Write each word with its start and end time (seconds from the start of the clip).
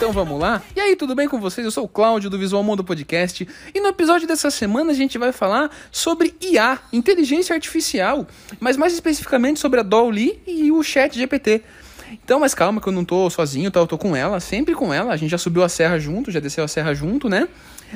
Então 0.00 0.12
vamos 0.12 0.40
lá? 0.40 0.62
E 0.74 0.80
aí, 0.80 0.96
tudo 0.96 1.14
bem 1.14 1.28
com 1.28 1.38
vocês? 1.38 1.62
Eu 1.62 1.70
sou 1.70 1.84
o 1.84 1.88
Cláudio 1.88 2.30
do 2.30 2.38
Visual 2.38 2.62
Mundo 2.62 2.82
Podcast 2.82 3.46
e 3.74 3.80
no 3.82 3.88
episódio 3.88 4.26
dessa 4.26 4.50
semana 4.50 4.92
a 4.92 4.94
gente 4.94 5.18
vai 5.18 5.30
falar 5.30 5.70
sobre 5.92 6.34
IA, 6.40 6.78
inteligência 6.90 7.54
artificial, 7.54 8.26
mas 8.58 8.78
mais 8.78 8.94
especificamente 8.94 9.60
sobre 9.60 9.78
a 9.78 9.82
Dolly 9.82 10.40
e 10.46 10.72
o 10.72 10.82
Chat 10.82 11.18
GPT. 11.18 11.62
Então, 12.12 12.40
mas 12.40 12.54
calma 12.54 12.80
que 12.80 12.88
eu 12.88 12.94
não 12.94 13.04
tô 13.04 13.28
sozinho, 13.28 13.70
tá? 13.70 13.78
Eu 13.78 13.86
tô 13.86 13.98
com 13.98 14.16
ela, 14.16 14.40
sempre 14.40 14.74
com 14.74 14.92
ela. 14.92 15.12
A 15.12 15.18
gente 15.18 15.32
já 15.32 15.36
subiu 15.36 15.62
a 15.62 15.68
serra 15.68 15.98
junto, 15.98 16.30
já 16.30 16.40
desceu 16.40 16.64
a 16.64 16.68
serra 16.68 16.94
junto, 16.94 17.28
né? 17.28 17.46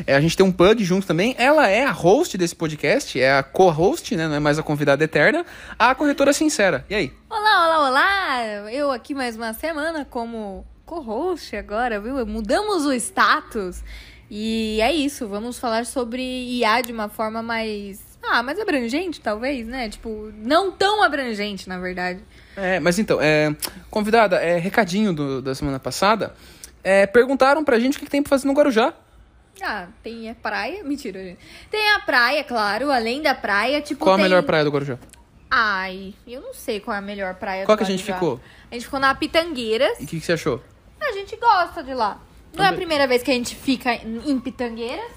É, 0.07 0.15
a 0.15 0.21
gente 0.21 0.37
tem 0.37 0.45
um 0.45 0.53
pug 0.53 0.85
junto 0.85 1.07
também. 1.07 1.35
Ela 1.39 1.71
é 1.71 1.87
a 1.87 1.91
host 1.91 2.37
desse 2.37 2.55
podcast, 2.55 3.19
é 3.19 3.39
a 3.39 3.43
co-host, 3.43 4.15
né? 4.15 4.29
Não 4.29 4.35
é 4.35 4.41
mais 4.41 4.59
a 4.59 4.63
convidada 4.63 5.03
eterna. 5.03 5.43
A 5.79 5.95
corretora 5.95 6.35
sincera. 6.35 6.85
E 6.91 6.95
aí? 6.95 7.13
Olá, 7.31 7.67
olá, 7.67 7.89
olá! 7.89 8.71
Eu 8.71 8.91
aqui 8.91 9.15
mais 9.15 9.37
uma 9.37 9.55
semana 9.55 10.05
como 10.05 10.67
co-host 10.87 11.57
agora, 11.57 12.01
viu? 12.01 12.27
Mudamos 12.27 12.85
o 12.85 12.93
status. 12.93 13.83
E 14.31 14.81
é 14.81 14.93
isso, 14.93 15.29
vamos 15.29 15.59
falar 15.59 15.85
sobre 15.87 16.23
IA 16.23 16.81
de 16.81 16.93
uma 16.93 17.09
forma 17.09 17.43
mais. 17.43 18.03
Ah, 18.27 18.43
mais 18.43 18.59
abrangente, 18.59 19.21
talvez, 19.21 19.67
né? 19.67 19.89
Tipo, 19.91 20.33
não 20.37 20.73
tão 20.73 21.03
abrangente, 21.03 21.69
na 21.69 21.79
verdade. 21.79 22.21
É, 22.57 22.81
mas 22.81 22.99
então, 22.99 23.21
é, 23.21 23.55
convidada, 23.91 24.37
é, 24.37 24.57
recadinho 24.59 25.13
do, 25.13 25.43
da 25.43 25.55
semana 25.55 25.79
passada. 25.79 26.35
É, 26.83 27.07
perguntaram 27.07 27.63
pra 27.63 27.79
gente 27.79 27.97
o 27.97 27.99
que, 27.99 28.07
que 28.07 28.11
tem 28.11 28.23
pra 28.23 28.31
fazer 28.31 28.47
no 28.47 28.55
Guarujá. 28.55 28.95
Ah, 29.63 29.89
tem 30.03 30.31
a 30.31 30.35
praia. 30.35 30.83
Mentira, 30.83 31.23
gente. 31.23 31.39
Tem 31.71 31.93
a 31.93 32.01
praia, 32.01 32.43
claro, 32.43 32.91
além 32.91 33.21
da 33.23 33.35
praia, 33.35 33.81
tipo. 33.83 34.03
Qual 34.05 34.15
a 34.15 34.17
tem- 34.17 34.25
melhor 34.25 34.43
praia 34.43 34.65
do 34.65 34.71
Guarujá? 34.71 34.99
Ai, 35.51 36.15
eu 36.27 36.41
não 36.41 36.53
sei 36.55 36.81
qual 36.81 36.95
é 36.95 36.99
a 36.99 37.03
melhor 37.03 37.35
praia 37.35 37.65
Qual 37.65 37.77
do 37.77 37.79
que 37.79 37.85
a 37.85 37.87
gente 37.87 38.03
ficou? 38.03 38.41
A 38.71 38.75
gente 38.75 38.87
ficou 38.87 38.99
na 38.99 39.15
Pitangueiras. 39.15 40.01
E 40.01 40.05
o 40.05 40.07
que, 40.07 40.19
que 40.19 40.27
você 40.27 40.33
achou? 40.33 40.61
A 41.09 41.13
gente 41.13 41.37
gosta 41.37 41.83
de 41.83 41.95
lá. 41.95 42.21
Não 42.53 42.65
é 42.65 42.69
a 42.69 42.73
primeira 42.73 43.07
vez 43.07 43.23
que 43.23 43.31
a 43.31 43.35
gente 43.35 43.55
fica 43.55 43.95
em 43.95 44.39
Pitangueiras. 44.39 45.13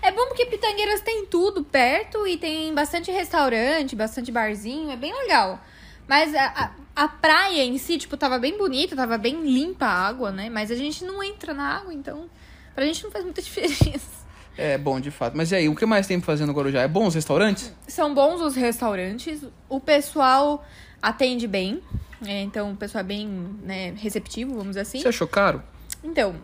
É 0.00 0.12
bom 0.12 0.26
porque 0.26 0.46
Pitangueiras 0.46 1.00
tem 1.00 1.26
tudo 1.26 1.64
perto 1.64 2.26
e 2.26 2.36
tem 2.36 2.72
bastante 2.74 3.10
restaurante, 3.10 3.96
bastante 3.96 4.30
barzinho, 4.30 4.90
é 4.90 4.96
bem 4.96 5.12
legal. 5.12 5.60
Mas 6.06 6.34
a, 6.34 6.46
a, 6.46 7.04
a 7.04 7.08
praia 7.08 7.64
em 7.64 7.76
si, 7.78 7.98
tipo, 7.98 8.16
tava 8.16 8.38
bem 8.38 8.56
bonita, 8.56 8.94
tava 8.94 9.18
bem 9.18 9.42
limpa 9.42 9.86
a 9.86 10.06
água, 10.08 10.30
né? 10.30 10.48
Mas 10.48 10.70
a 10.70 10.74
gente 10.74 11.04
não 11.04 11.22
entra 11.22 11.52
na 11.52 11.76
água, 11.76 11.92
então 11.92 12.30
pra 12.74 12.86
gente 12.86 13.02
não 13.02 13.10
faz 13.10 13.24
muita 13.24 13.42
diferença. 13.42 14.18
É 14.56 14.76
bom, 14.76 15.00
de 15.00 15.10
fato. 15.10 15.36
Mas 15.36 15.52
e 15.52 15.56
aí, 15.56 15.68
o 15.68 15.74
que 15.74 15.86
mais 15.86 16.06
tem 16.06 16.18
pra 16.18 16.26
fazer 16.26 16.46
no 16.46 16.52
Guarujá? 16.52 16.82
É 16.82 16.88
bom 16.88 17.06
os 17.06 17.14
restaurantes? 17.14 17.72
São 17.86 18.14
bons 18.14 18.40
os 18.40 18.56
restaurantes, 18.56 19.40
o 19.68 19.78
pessoal 19.78 20.64
atende 21.00 21.46
bem, 21.46 21.82
é, 22.26 22.42
então 22.42 22.72
o 22.72 22.76
pessoal 22.76 23.00
é 23.00 23.06
bem 23.06 23.28
né, 23.62 23.94
receptivo, 23.96 24.52
vamos 24.52 24.68
dizer 24.68 24.80
assim. 24.80 25.00
Você 25.00 25.08
achou 25.08 25.28
caro? 25.28 25.62
Então, 26.02 26.36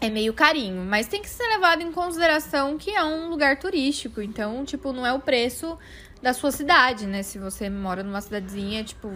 é 0.00 0.10
meio 0.10 0.34
carinho, 0.34 0.84
mas 0.84 1.06
tem 1.06 1.22
que 1.22 1.28
ser 1.28 1.44
levado 1.44 1.80
em 1.80 1.92
consideração 1.92 2.76
que 2.76 2.90
é 2.90 3.04
um 3.04 3.28
lugar 3.28 3.58
turístico. 3.58 4.20
Então, 4.20 4.64
tipo, 4.64 4.92
não 4.92 5.06
é 5.06 5.12
o 5.12 5.20
preço 5.20 5.78
da 6.20 6.32
sua 6.32 6.50
cidade, 6.50 7.06
né? 7.06 7.22
Se 7.22 7.38
você 7.38 7.70
mora 7.70 8.02
numa 8.02 8.20
cidadezinha, 8.20 8.82
tipo, 8.84 9.08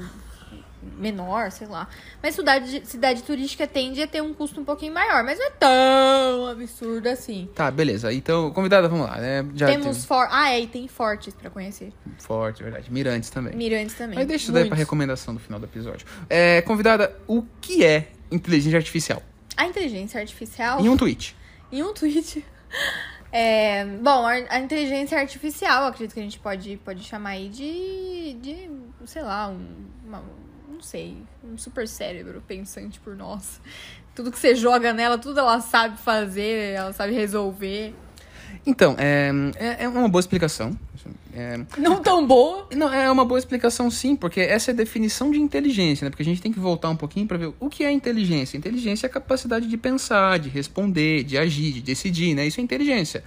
menor, 0.97 1.51
sei 1.51 1.67
lá. 1.67 1.89
Mas 2.23 2.35
cidade, 2.35 2.83
cidade 2.85 3.23
turística 3.23 3.67
tende 3.67 4.03
a 4.03 4.07
ter 4.07 4.23
um 4.23 4.33
custo 4.33 4.61
um 4.61 4.65
pouquinho 4.65 4.93
maior, 4.93 5.25
mas 5.25 5.39
não 5.39 5.47
é 5.47 5.51
tão 5.51 6.47
absurdo 6.47 7.09
assim. 7.09 7.49
Tá, 7.55 7.71
beleza. 7.71 8.13
Então, 8.13 8.51
convidada, 8.53 8.89
vamos 8.89 9.07
lá. 9.07 9.17
né? 9.19 9.47
já 9.55 9.67
Temos 9.67 10.05
for... 10.05 10.29
Ah, 10.31 10.51
é, 10.51 10.61
e 10.61 10.67
tem 10.67 10.87
fortes 10.89 11.35
pra 11.35 11.51
conhecer. 11.51 11.93
tem 12.05 12.15
forte, 12.19 12.63
verdade. 12.63 12.93
Mirantes 12.93 13.31
também. 13.31 13.55
Mirantes 13.55 13.95
também. 13.97 14.17
Mas 14.17 14.27
deixa 14.27 14.45
isso 14.45 14.53
daí 14.53 14.67
pra 14.67 14.77
recomendação 14.77 15.35
do 15.35 15.41
final 15.41 15.59
do 15.59 15.67
episódio. 15.67 16.07
É, 16.29 16.63
convidada, 16.63 17.17
o 17.27 17.43
que 17.61 17.85
é 17.85 18.09
inteligência 18.31 18.77
artificial? 18.79 19.23
A 19.57 19.67
inteligência 19.67 20.21
artificial. 20.21 20.81
Em 20.81 20.89
um 20.89 20.97
tweet. 20.97 21.37
Em 21.73 21.83
um 21.83 21.93
tweet. 21.93 22.45
É, 23.33 23.85
bom, 23.85 24.25
a, 24.25 24.59
inteligência 24.59 25.19
artificial, 25.19 25.87
acredito 25.87 26.15
que 26.15 26.21
a 26.21 26.23
gente 26.23 26.39
pode, 26.39 26.77
pode 26.79 27.03
chamar 27.05 27.31
aí 27.31 27.49
de, 27.49 28.35
de 28.41 28.71
sei 29.05 29.21
lá, 29.21 29.49
um, 29.49 29.67
uma- 30.07 30.23
não 30.77 30.83
sei, 30.83 31.17
um 31.43 31.57
super 31.57 31.89
cérebro 31.89 32.43
pensante 32.47 33.01
por 33.01 33.17
nós. 33.17 33.61
Tudo 34.15 34.31
que 34.31 34.39
você 34.39 34.55
joga 34.55 34.93
nela, 34.93 35.19
tudo 35.19 35.41
ela 35.41 35.61
sabe 35.61 35.99
fazer, 35.99 36.75
ela 36.75 36.93
sabe 36.93 37.13
resolver. 37.13 37.95
Então, 38.65 38.95
é, 38.99 39.31
é, 39.57 39.85
é 39.85 39.89
uma 39.89 40.09
boa 40.09 40.21
explicação. 40.21 40.79
É, 41.33 41.61
Não 41.79 42.03
tão 42.03 42.27
boa. 42.27 42.67
Não, 42.75 42.93
é 42.93 43.11
uma 43.11 43.25
boa 43.25 43.39
explicação 43.39 43.91
sim, 43.91 44.17
porque 44.17 44.41
essa 44.41 44.71
é 44.71 44.73
a 44.73 44.77
definição 44.77 45.31
de 45.31 45.39
inteligência, 45.39 46.05
né? 46.05 46.11
Porque 46.11 46.23
a 46.23 46.25
gente 46.25 46.41
tem 46.41 46.51
que 46.51 46.59
voltar 46.59 46.89
um 46.89 46.97
pouquinho 46.97 47.27
para 47.27 47.37
ver 47.37 47.53
o 47.61 47.69
que 47.69 47.85
é 47.85 47.93
inteligência. 47.93 48.57
Inteligência 48.57 49.07
é 49.07 49.09
a 49.09 49.13
capacidade 49.13 49.67
de 49.67 49.77
pensar, 49.77 50.39
de 50.39 50.49
responder, 50.49 51.25
de 51.25 51.37
agir, 51.37 51.73
de 51.73 51.83
decidir, 51.83 52.35
né? 52.35 52.47
Isso 52.47 52.59
é 52.59 52.63
inteligência. 52.63 53.23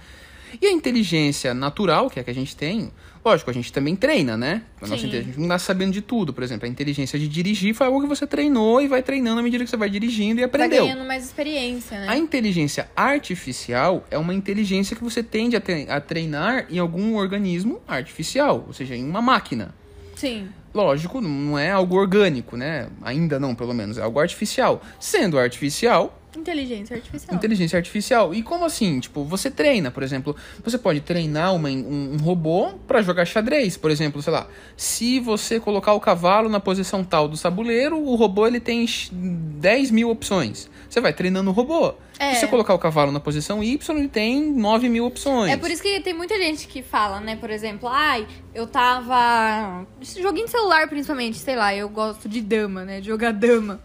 E 0.60 0.66
a 0.66 0.70
inteligência 0.72 1.52
natural, 1.52 2.08
que 2.08 2.18
é 2.18 2.22
a 2.22 2.24
que 2.24 2.30
a 2.30 2.34
gente 2.34 2.56
tem, 2.56 2.90
lógico, 3.24 3.50
a 3.50 3.52
gente 3.52 3.72
também 3.72 3.94
treina, 3.94 4.36
né? 4.36 4.62
A 4.80 4.86
nossa 4.86 5.06
inteligência 5.06 5.38
não 5.40 5.48
nasce 5.48 5.66
sabendo 5.66 5.92
de 5.92 6.00
tudo. 6.00 6.32
Por 6.32 6.42
exemplo, 6.42 6.66
a 6.66 6.68
inteligência 6.68 7.18
de 7.18 7.28
dirigir 7.28 7.74
foi 7.74 7.86
algo 7.86 8.00
que 8.00 8.06
você 8.06 8.26
treinou 8.26 8.80
e 8.80 8.88
vai 8.88 9.02
treinando 9.02 9.40
à 9.40 9.42
medida 9.42 9.64
que 9.64 9.70
você 9.70 9.76
vai 9.76 9.90
dirigindo 9.90 10.40
e 10.40 10.42
Vai 10.42 10.44
aprendeu. 10.46 10.84
ganhando 10.86 11.06
mais 11.06 11.24
experiência, 11.24 11.98
né? 12.00 12.06
A 12.08 12.16
inteligência 12.16 12.88
artificial 12.96 14.06
é 14.10 14.18
uma 14.18 14.34
inteligência 14.34 14.96
que 14.96 15.02
você 15.02 15.22
tende 15.22 15.56
a 15.56 16.00
treinar 16.00 16.66
em 16.70 16.78
algum 16.78 17.16
organismo 17.16 17.80
artificial, 17.86 18.64
ou 18.66 18.72
seja, 18.72 18.96
em 18.96 19.04
uma 19.04 19.20
máquina. 19.22 19.74
Sim. 20.16 20.48
Lógico, 20.72 21.20
não 21.20 21.58
é 21.58 21.70
algo 21.70 21.96
orgânico, 21.96 22.56
né? 22.56 22.88
Ainda 23.02 23.40
não, 23.40 23.54
pelo 23.54 23.74
menos, 23.74 23.98
é 23.98 24.02
algo 24.02 24.20
artificial. 24.20 24.80
Sendo 25.00 25.38
artificial, 25.38 26.19
Inteligência 26.36 26.96
artificial. 26.96 27.36
inteligência 27.36 27.76
artificial. 27.76 28.34
E 28.34 28.42
como 28.42 28.64
assim? 28.64 29.00
Tipo, 29.00 29.24
você 29.24 29.50
treina, 29.50 29.90
por 29.90 30.02
exemplo, 30.02 30.34
você 30.64 30.78
pode 30.78 31.00
treinar 31.00 31.54
uma- 31.54 31.68
um, 31.68 32.12
um 32.14 32.16
robô 32.18 32.74
pra 32.86 33.02
jogar 33.02 33.24
xadrez, 33.24 33.76
por 33.76 33.90
exemplo, 33.90 34.22
sei 34.22 34.32
lá. 34.32 34.46
Se 34.76 35.18
você 35.20 35.58
colocar 35.58 35.92
o 35.92 36.00
cavalo 36.00 36.48
na 36.48 36.60
posição 36.60 37.02
tal 37.02 37.26
do 37.28 37.36
tabuleiro, 37.36 37.98
o 37.98 38.14
robô 38.14 38.46
ele 38.46 38.60
tem 38.60 38.86
x- 38.86 39.10
10 39.12 39.90
mil 39.90 40.08
opções. 40.10 40.68
Você 40.88 41.00
vai 41.00 41.12
treinando 41.12 41.50
o 41.50 41.52
robô. 41.52 41.94
É. 42.18 42.34
Se 42.34 42.40
você 42.40 42.46
colocar 42.48 42.74
o 42.74 42.78
cavalo 42.78 43.10
na 43.12 43.20
posição 43.20 43.62
Y, 43.62 43.78
ele 43.96 44.08
tem 44.08 44.52
9 44.52 44.88
mil 44.88 45.06
opções. 45.06 45.50
É 45.52 45.56
por 45.56 45.70
isso 45.70 45.82
que 45.82 46.00
tem 46.00 46.12
muita 46.12 46.36
gente 46.36 46.66
que 46.68 46.82
fala, 46.82 47.18
né? 47.20 47.36
Por 47.36 47.48
exemplo, 47.50 47.88
ai, 47.88 48.26
eu 48.54 48.66
tava. 48.66 49.86
Joguinho 50.02 50.44
de 50.46 50.50
celular, 50.50 50.88
principalmente, 50.88 51.38
sei 51.38 51.56
lá, 51.56 51.74
eu 51.74 51.88
gosto 51.88 52.28
de 52.28 52.40
dama, 52.40 52.84
né? 52.84 53.00
De 53.00 53.06
jogar 53.06 53.32
dama. 53.32 53.80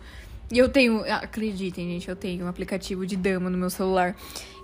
E 0.52 0.58
eu 0.58 0.70
tenho. 0.70 1.04
Acreditem, 1.12 1.90
gente, 1.92 2.08
eu 2.10 2.16
tenho 2.16 2.46
um 2.46 2.48
aplicativo 2.48 3.06
de 3.06 3.16
dama 3.16 3.50
no 3.50 3.58
meu 3.58 3.70
celular. 3.70 4.16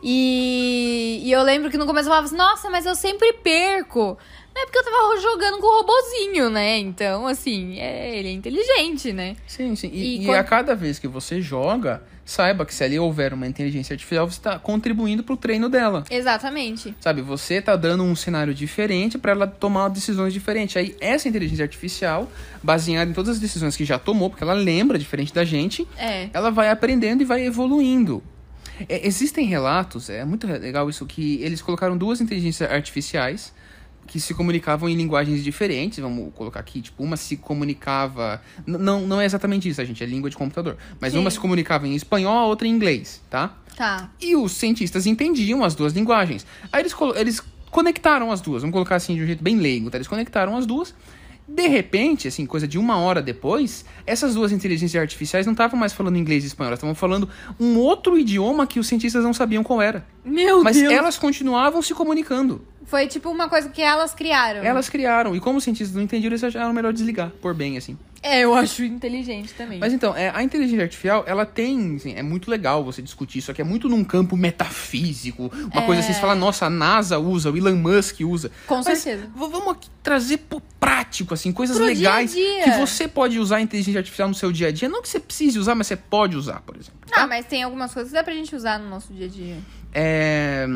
E, 0.04 1.22
e 1.24 1.32
eu 1.32 1.42
lembro 1.44 1.70
que 1.70 1.78
no 1.78 1.86
começo 1.86 2.08
eu 2.08 2.12
falava 2.12 2.26
assim, 2.28 2.36
nossa, 2.38 2.70
mas 2.70 2.86
eu 2.86 2.96
sempre 2.96 3.34
perco. 3.34 4.18
Não 4.54 4.62
é 4.62 4.66
porque 4.66 4.78
eu 4.80 4.84
tava 4.84 5.18
jogando 5.22 5.60
com 5.60 5.68
o 5.68 5.78
robozinho, 5.82 6.50
né? 6.50 6.78
Então, 6.78 7.26
assim, 7.28 7.80
é, 7.80 8.18
ele 8.18 8.28
é 8.28 8.32
inteligente, 8.32 9.14
né? 9.14 9.36
Sim, 9.48 9.76
sim. 9.76 9.90
E, 9.94 10.18
E 10.20 10.22
e 10.24 10.26
quando- 10.26 10.38
a 10.40 10.44
cada 10.44 10.76
vez 10.76 11.00
que 11.00 11.08
você 11.08 11.42
joga, 11.42 12.04
saiba 12.26 12.66
que 12.66 12.74
se 12.74 12.84
ali 12.84 12.98
houver 13.00 13.34
uma 13.34 13.48
inteligência 13.48 13.94
artificial, 13.94 14.30
você 14.30 14.38
está 14.38 14.58
contribuindo 14.60 15.24
pro 15.24 15.36
treino 15.36 15.70
dela. 15.70 16.04
Exatamente. 16.10 16.96
Sabe, 17.00 17.22
você 17.22 17.62
tá 17.62 17.76
dando 17.76 18.04
um 18.04 18.16
cenário 18.16 18.54
diferente 18.54 19.18
para 19.18 19.32
ela 19.32 19.48
tomar 19.48 19.90
decisões 19.90 20.34
diferentes. 20.34 20.78
Aí 20.78 20.96
essa 21.02 21.28
inteligência 21.28 21.64
artificial, 21.64 22.32
baseada 22.64 23.10
em 23.10 23.14
todas 23.14 23.36
as 23.36 23.40
decisões 23.40 23.76
que 23.76 23.84
já 23.86 24.00
tomou, 24.00 24.30
porque 24.30 24.44
ela 24.44 24.54
lembra 24.54 24.98
diferente 24.98 25.34
da 25.34 25.44
gente, 25.44 25.88
É. 25.98 26.30
ela 26.34 26.52
vai 26.52 26.70
aprendendo 26.70 27.22
e 27.22 27.26
vai 27.26 27.46
evoluindo. 27.46 28.24
É, 28.90 29.06
existem 29.06 29.46
relatos, 29.46 30.10
é 30.10 30.26
muito 30.26 30.48
legal 30.48 30.90
isso, 30.90 31.06
que 31.06 31.40
eles 31.44 31.62
colocaram 31.62 31.98
duas 31.98 32.20
inteligências 32.22 32.70
artificiais 32.72 33.54
que 34.08 34.20
se 34.20 34.34
comunicavam 34.34 34.90
em 34.90 34.96
linguagens 34.96 35.44
diferentes, 35.44 36.00
vamos 36.00 36.34
colocar 36.34 36.60
aqui, 36.60 36.82
tipo, 36.82 37.04
uma 37.04 37.16
se 37.16 37.38
comunicava, 37.38 38.42
não, 38.66 39.08
não 39.08 39.22
é 39.22 39.26
exatamente 39.26 39.70
isso, 39.70 39.80
a 39.80 39.86
gente, 39.86 40.04
é 40.04 40.06
língua 40.06 40.30
de 40.30 40.36
computador, 40.36 40.78
mas 41.00 41.14
Sim. 41.14 41.20
uma 41.20 41.30
se 41.30 41.40
comunicava 41.40 41.88
em 41.88 41.96
espanhol, 41.96 42.38
a 42.38 42.46
outra 42.46 42.68
em 42.68 42.72
inglês, 42.72 43.22
tá? 43.30 43.56
Tá. 43.76 44.10
E 44.20 44.36
os 44.36 44.52
cientistas 44.52 45.06
entendiam 45.06 45.64
as 45.64 45.76
duas 45.76 45.94
linguagens. 45.94 46.46
Aí 46.72 46.82
eles, 46.82 46.94
eles 47.16 47.42
conectaram 47.70 48.32
as 48.32 48.42
duas, 48.42 48.62
vamos 48.62 48.74
colocar 48.74 48.96
assim 48.96 49.16
de 49.16 49.24
um 49.24 49.26
jeito 49.26 49.44
bem 49.44 49.56
leigo, 49.56 49.90
tá? 49.90 49.98
Eles 49.98 50.08
conectaram 50.08 50.58
as 50.58 50.66
duas. 50.66 50.94
De 51.48 51.68
repente, 51.68 52.28
assim, 52.28 52.46
coisa 52.46 52.68
de 52.68 52.78
uma 52.78 52.98
hora 52.98 53.22
depois, 53.22 53.84
essas 54.06 54.36
duas 54.36 54.52
inteligências 54.52 55.02
artificiais 55.02 55.46
não 55.46 55.54
estavam 55.54 55.80
mais 55.80 55.92
falando 55.92 56.18
inglês 56.18 56.44
e 56.44 56.48
espanhol, 56.48 56.70
elas 56.70 56.80
estavam 56.80 56.96
falando 56.96 57.28
um 57.60 57.78
outro 57.78 58.18
idioma 58.18 58.66
que 58.66 58.80
os 58.80 58.88
cientistas 58.88 59.24
não 59.24 59.34
sabiam 59.34 59.64
qual 59.64 59.82
era. 59.82 60.06
Meu 60.24 60.64
Mas 60.64 60.78
Deus. 60.78 60.94
elas 60.94 61.18
continuavam 61.18 61.82
se 61.82 61.94
comunicando. 61.94 62.66
Foi 62.86 63.08
tipo 63.08 63.30
uma 63.30 63.50
coisa 63.50 63.70
que 63.70 63.82
elas 63.82 64.14
criaram. 64.14 64.64
Elas 64.64 64.90
criaram. 64.90 65.36
E 65.36 65.40
como 65.40 65.58
os 65.58 65.64
cientistas 65.64 65.96
não 65.96 66.04
entendiam, 66.04 66.30
eles 66.30 66.44
acharam 66.44 66.74
melhor 66.74 66.94
desligar, 66.94 67.32
por 67.42 67.54
bem, 67.54 67.78
assim. 67.78 67.98
É, 68.24 68.42
eu 68.42 68.54
acho 68.54 68.84
inteligente 68.84 69.54
também. 69.54 69.80
Mas 69.80 69.94
então, 69.94 70.16
é, 70.16 70.30
a 70.30 70.44
inteligência 70.44 70.84
artificial, 70.84 71.24
ela 71.26 71.46
tem, 71.46 71.96
assim, 71.96 72.14
é 72.14 72.22
muito 72.22 72.52
legal 72.52 72.84
você 72.84 73.02
discutir 73.02 73.40
isso 73.40 73.50
aqui, 73.50 73.62
é 73.62 73.64
muito 73.64 73.90
num 73.90 74.04
campo 74.04 74.38
metafísico, 74.38 75.52
uma 75.74 75.82
coisa 75.84 76.02
assim, 76.02 76.14
você 76.14 76.20
fala, 76.22 76.36
nossa, 76.36 76.68
a 76.68 76.70
NASA 76.70 77.18
usa, 77.18 77.50
o 77.52 77.58
Elon 77.58 77.76
Musk 77.76 78.20
usa. 78.22 78.52
Com 78.68 78.82
Mas 78.84 79.00
certeza. 79.00 79.30
vamos 79.36 79.70
aqui 79.70 79.90
trazer 80.04 80.38
pro 80.38 80.62
prático, 80.80 81.34
assim, 81.34 81.52
coisas 81.52 81.76
Pro 81.76 81.86
dia 81.86 81.96
legais 81.96 82.32
dia. 82.32 82.64
que 82.64 82.72
você 82.72 83.08
pode 83.08 83.40
usar 83.40 83.58
a 83.58 83.62
inteligência 83.62 84.00
artificial 84.00 84.28
no 84.28 84.36
seu 84.36 84.52
dia 84.52 84.68
a 84.68 84.72
dia. 84.72 84.88
Não 84.88 85.02
que 85.02 85.10
você 85.10 85.20
precise 85.20 85.58
usar, 85.58 85.74
mas 85.74 85.88
você 85.88 85.96
pode 85.96 86.36
usar, 86.38 86.62
por 86.62 86.76
exemplo. 86.76 87.00
Ah, 87.12 87.26
mas 87.28 87.46
tem 87.46 87.64
algumas 87.64 87.94
coisas 87.94 88.12
que 88.12 88.18
dá 88.18 88.24
pra 88.24 88.34
gente 88.34 88.56
usar 88.56 88.80
no 88.80 88.90
nosso 88.90 89.12
dia 89.14 89.26
a 89.26 89.30
dia. 89.30 89.58
É... 89.94 90.68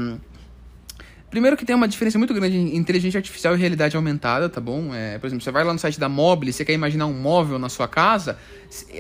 Primeiro 1.35 1.57
que 1.57 1.65
tem 1.65 1.75
uma 1.75 1.85
diferença 1.85 2.17
muito 2.17 2.33
grande 2.33 2.55
em 2.55 2.77
inteligência 2.77 3.17
artificial 3.17 3.53
e 3.55 3.59
realidade 3.59 3.93
aumentada, 3.97 4.47
tá 4.47 4.61
bom? 4.61 4.95
É, 4.95 5.17
por 5.19 5.27
exemplo, 5.27 5.43
você 5.43 5.51
vai 5.51 5.65
lá 5.65 5.73
no 5.73 5.77
site 5.77 5.99
da 5.99 6.07
Mobile, 6.07 6.53
você 6.53 6.63
quer 6.63 6.71
imaginar 6.71 7.07
um 7.07 7.13
móvel 7.13 7.59
na 7.59 7.67
sua 7.67 7.89
casa, 7.89 8.37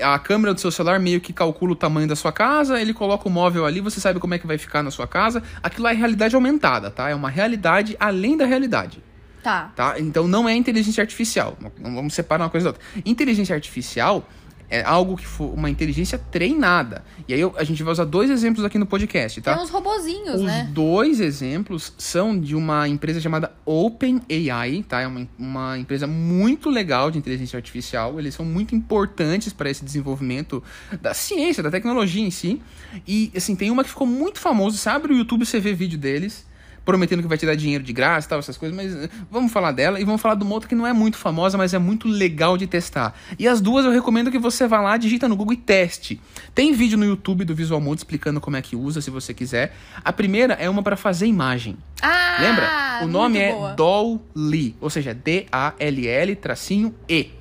a 0.03 0.19
câmera 0.19 0.53
do 0.53 0.59
seu 0.59 0.69
celular 0.69 0.99
meio 0.99 1.21
que 1.21 1.31
calcula 1.31 1.71
o 1.71 1.75
tamanho 1.77 2.09
da 2.09 2.15
sua 2.17 2.33
casa, 2.33 2.81
ele 2.81 2.93
coloca 2.93 3.25
o 3.25 3.31
móvel 3.31 3.65
ali, 3.65 3.79
você 3.79 4.01
sabe 4.01 4.19
como 4.19 4.33
é 4.33 4.37
que 4.37 4.45
vai 4.45 4.57
ficar 4.57 4.83
na 4.83 4.91
sua 4.91 5.07
casa. 5.07 5.41
Aquilo 5.63 5.85
lá 5.85 5.91
é 5.91 5.95
realidade 5.95 6.35
aumentada, 6.35 6.91
tá? 6.91 7.09
É 7.09 7.15
uma 7.15 7.29
realidade 7.29 7.95
além 7.97 8.35
da 8.35 8.45
realidade. 8.45 9.01
Tá. 9.41 9.71
Tá? 9.73 9.95
Então 9.97 10.27
não 10.27 10.49
é 10.49 10.53
inteligência 10.53 11.01
artificial. 11.01 11.57
Vamos 11.79 12.13
separar 12.13 12.43
uma 12.43 12.49
coisa 12.49 12.65
da 12.65 12.69
outra. 12.71 12.83
Inteligência 13.05 13.55
artificial 13.55 14.27
é 14.69 14.81
algo 14.83 15.15
que 15.17 15.25
for 15.27 15.53
uma 15.53 15.69
inteligência 15.69 16.17
treinada. 16.17 17.03
E 17.27 17.33
aí 17.33 17.39
eu- 17.39 17.53
a 17.57 17.63
gente 17.63 17.81
vai 17.83 17.91
usar 17.91 18.05
dois 18.05 18.29
exemplos 18.29 18.63
aqui 18.65 18.77
no 18.77 18.85
podcast, 18.85 19.41
tá? 19.41 19.53
Tem 19.55 19.63
uns 19.63 19.69
robozinhos, 19.69 20.35
Os 20.35 20.41
né? 20.43 20.69
dois 20.71 21.19
exemplos 21.19 21.93
são 21.97 22.37
de 22.39 22.55
uma 22.55 22.87
empresa 22.87 23.19
chamada 23.21 23.51
OpenAI, 23.65 24.83
tá? 24.87 25.01
É 25.01 25.07
uma, 25.07 25.27
uma 25.37 25.77
empresa 25.77 26.07
muito 26.07 26.69
legal 26.69 27.09
de 27.11 27.17
inteligência 27.17 27.57
artificial. 27.57 28.19
Eles 28.19 28.33
são 28.33 28.45
muito 28.45 28.75
importantes 28.75 29.53
para 29.53 29.69
esse 29.69 29.83
desenvolvimento 29.83 30.63
da 31.01 31.13
ciência, 31.13 31.61
da 31.63 31.71
tecnologia 31.71 32.23
em 32.25 32.31
si. 32.31 32.61
E, 33.07 33.31
assim, 33.35 33.55
tem 33.55 33.71
uma 33.71 33.83
que 33.83 33.89
ficou 33.89 34.07
muito 34.07 34.39
famosa. 34.39 34.77
Você 34.77 34.89
abre 34.89 35.13
o 35.13 35.17
YouTube 35.17 35.43
e 35.43 35.45
você 35.45 35.59
vê 35.59 35.73
vídeo 35.73 35.97
deles. 35.97 36.45
Prometendo 36.85 37.21
que 37.21 37.27
vai 37.27 37.37
te 37.37 37.45
dar 37.45 37.55
dinheiro 37.55 37.83
de 37.83 37.91
graça 37.91 38.27
e 38.27 38.29
tal, 38.29 38.39
essas 38.39 38.57
coisas, 38.57 38.75
mas 38.75 38.95
eh, 38.95 39.09
vamos 39.29 39.51
falar 39.51 39.71
dela 39.71 39.99
e 39.99 40.05
vamos 40.05 40.21
falar 40.21 40.35
de 40.35 40.43
uma 40.43 40.53
outra 40.53 40.69
que 40.69 40.75
não 40.75 40.85
é 40.85 40.93
muito 40.93 41.17
famosa, 41.17 41.57
mas 41.57 41.73
é 41.73 41.79
muito 41.79 42.07
legal 42.07 42.57
de 42.57 42.67
testar. 42.67 43.15
E 43.39 43.47
as 43.47 43.59
duas 43.59 43.85
eu 43.85 43.91
recomendo 43.91 44.29
que 44.29 44.37
você 44.37 44.67
vá 44.67 44.79
lá, 44.79 44.95
digita 44.95 45.27
no 45.27 45.35
Google 45.35 45.53
e 45.53 45.57
teste. 45.57 46.21
Tem 46.53 46.71
vídeo 46.73 46.97
no 46.97 47.05
YouTube 47.05 47.43
do 47.43 47.55
Visual 47.55 47.81
Mode 47.81 48.01
explicando 48.01 48.39
como 48.39 48.55
é 48.55 48.61
que 48.61 48.75
usa, 48.75 49.01
se 49.01 49.09
você 49.09 49.33
quiser. 49.33 49.75
A 50.03 50.13
primeira 50.13 50.53
é 50.53 50.69
uma 50.69 50.83
para 50.83 50.95
fazer 50.95 51.25
imagem. 51.25 51.77
Ah! 52.01 52.37
Lembra? 52.39 52.99
O 53.03 53.07
nome 53.07 53.39
é 53.39 53.51
boa. 53.51 53.73
Dolly, 53.73 54.75
ou 54.79 54.89
seja, 54.89 55.13
D-A-L-L 55.13 56.35
tracinho 56.35 56.93
E. 57.09 57.31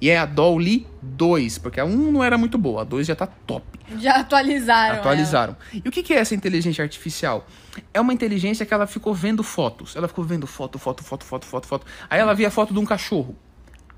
E 0.00 0.10
é 0.10 0.18
a 0.18 0.26
Dolly 0.26 0.86
2, 1.02 1.58
porque 1.58 1.80
a 1.80 1.84
1 1.84 2.12
não 2.12 2.22
era 2.22 2.36
muito 2.36 2.56
boa, 2.58 2.82
a 2.82 2.84
2 2.84 3.06
já 3.06 3.14
tá 3.16 3.26
top. 3.26 3.64
Já 3.98 4.16
atualizaram. 4.16 4.96
Atualizaram. 4.96 5.56
E 5.72 5.88
o 5.88 5.92
que 5.92 6.12
é 6.12 6.18
essa 6.18 6.34
inteligência 6.34 6.82
artificial? 6.82 7.46
É 7.94 8.00
uma 8.00 8.12
inteligência 8.12 8.66
que 8.66 8.74
ela 8.74 8.86
ficou 8.86 9.14
vendo 9.14 9.42
fotos. 9.42 9.94
Ela 9.96 10.08
ficou 10.08 10.24
vendo 10.24 10.46
foto, 10.46 10.78
foto, 10.78 11.02
foto, 11.04 11.24
foto, 11.24 11.46
foto, 11.46 11.66
foto. 11.66 11.86
Aí 12.10 12.18
ela 12.20 12.34
via 12.34 12.50
foto 12.50 12.72
de 12.74 12.80
um 12.80 12.84
cachorro. 12.84 13.36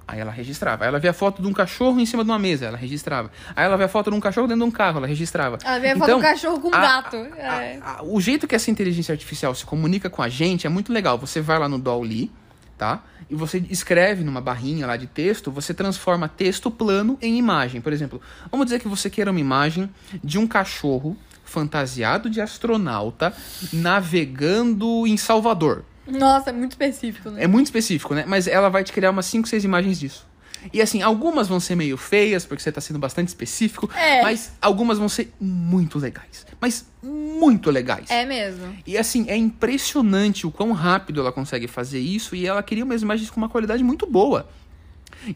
Aí 0.06 0.18
ela 0.20 0.30
registrava. 0.32 0.84
Aí 0.84 0.88
ela 0.88 0.98
via 0.98 1.12
foto 1.12 1.42
de 1.42 1.48
um 1.48 1.52
cachorro 1.52 2.00
em 2.00 2.06
cima 2.06 2.24
de 2.24 2.30
uma 2.30 2.38
mesa, 2.38 2.64
ela 2.66 2.78
registrava. 2.78 3.30
Aí 3.54 3.64
ela 3.66 3.76
via 3.76 3.88
foto 3.88 4.10
de 4.10 4.16
um 4.16 4.20
cachorro 4.20 4.46
dentro 4.46 4.62
de 4.64 4.68
um 4.68 4.70
carro, 4.70 4.98
ela 4.98 5.06
registrava. 5.06 5.58
Ela 5.62 5.78
veio 5.78 5.94
foto 5.98 6.04
Então, 6.08 6.18
do 6.18 6.22
cachorro 6.22 6.60
com 6.60 6.68
um 6.68 6.74
a- 6.74 6.80
gato. 6.80 7.16
a- 7.16 7.62
É. 7.62 7.78
a- 7.82 8.00
o 8.02 8.18
jeito 8.20 8.46
que 8.48 8.54
essa 8.54 8.70
inteligência 8.70 9.12
artificial 9.12 9.54
se 9.54 9.66
comunica 9.66 10.08
com 10.08 10.22
a 10.22 10.28
gente 10.30 10.66
é 10.66 10.70
muito 10.70 10.92
legal. 10.92 11.18
Você 11.18 11.40
vai 11.42 11.58
lá 11.58 11.68
no 11.68 11.78
Dolly, 11.78 12.30
tá? 12.78 13.02
E 13.28 13.34
você 13.34 13.58
escreve 13.68 14.24
numa 14.24 14.40
barrinha 14.40 14.86
lá 14.86 14.96
de 14.96 15.06
texto, 15.06 15.50
você 15.50 15.74
transforma 15.74 16.28
texto 16.28 16.70
plano 16.70 17.18
em 17.20 17.36
imagem. 17.36 17.80
Por 17.80 17.92
exemplo, 17.92 18.22
vamos 18.50 18.66
dizer 18.66 18.78
que 18.78 18.88
você 18.88 19.10
queira 19.10 19.30
uma 19.30 19.40
imagem 19.40 19.90
de 20.24 20.38
um 20.38 20.46
cachorro 20.46 21.16
fantasiado 21.44 22.30
de 22.30 22.40
astronauta 22.40 23.34
navegando 23.72 25.06
em 25.06 25.16
Salvador. 25.16 25.84
Nossa, 26.06 26.50
é 26.50 26.52
muito 26.52 26.72
específico, 26.72 27.30
né? 27.30 27.44
É 27.44 27.46
muito 27.46 27.66
específico, 27.66 28.14
né? 28.14 28.24
Mas 28.26 28.46
ela 28.46 28.70
vai 28.70 28.84
te 28.84 28.92
criar 28.92 29.10
umas 29.10 29.26
5, 29.26 29.48
6 29.48 29.64
imagens 29.64 29.98
disso. 29.98 30.27
E 30.72 30.80
assim, 30.82 31.02
algumas 31.02 31.48
vão 31.48 31.60
ser 31.60 31.74
meio 31.74 31.96
feias, 31.96 32.44
porque 32.44 32.62
você 32.62 32.70
tá 32.72 32.80
sendo 32.80 32.98
bastante 32.98 33.28
específico, 33.28 33.88
É. 33.94 34.22
mas 34.22 34.52
algumas 34.60 34.98
vão 34.98 35.08
ser 35.08 35.32
muito 35.40 35.98
legais. 35.98 36.46
Mas 36.60 36.84
muito 37.02 37.70
legais. 37.70 38.10
É 38.10 38.24
mesmo. 38.26 38.76
E 38.86 38.98
assim, 38.98 39.26
é 39.28 39.36
impressionante 39.36 40.46
o 40.46 40.50
quão 40.50 40.72
rápido 40.72 41.20
ela 41.20 41.30
consegue 41.32 41.66
fazer 41.68 42.00
isso 42.00 42.34
e 42.34 42.46
ela 42.46 42.62
cria 42.62 42.84
umas 42.84 43.02
imagens 43.02 43.30
com 43.30 43.36
uma 43.36 43.48
qualidade 43.48 43.82
muito 43.84 44.06
boa. 44.06 44.48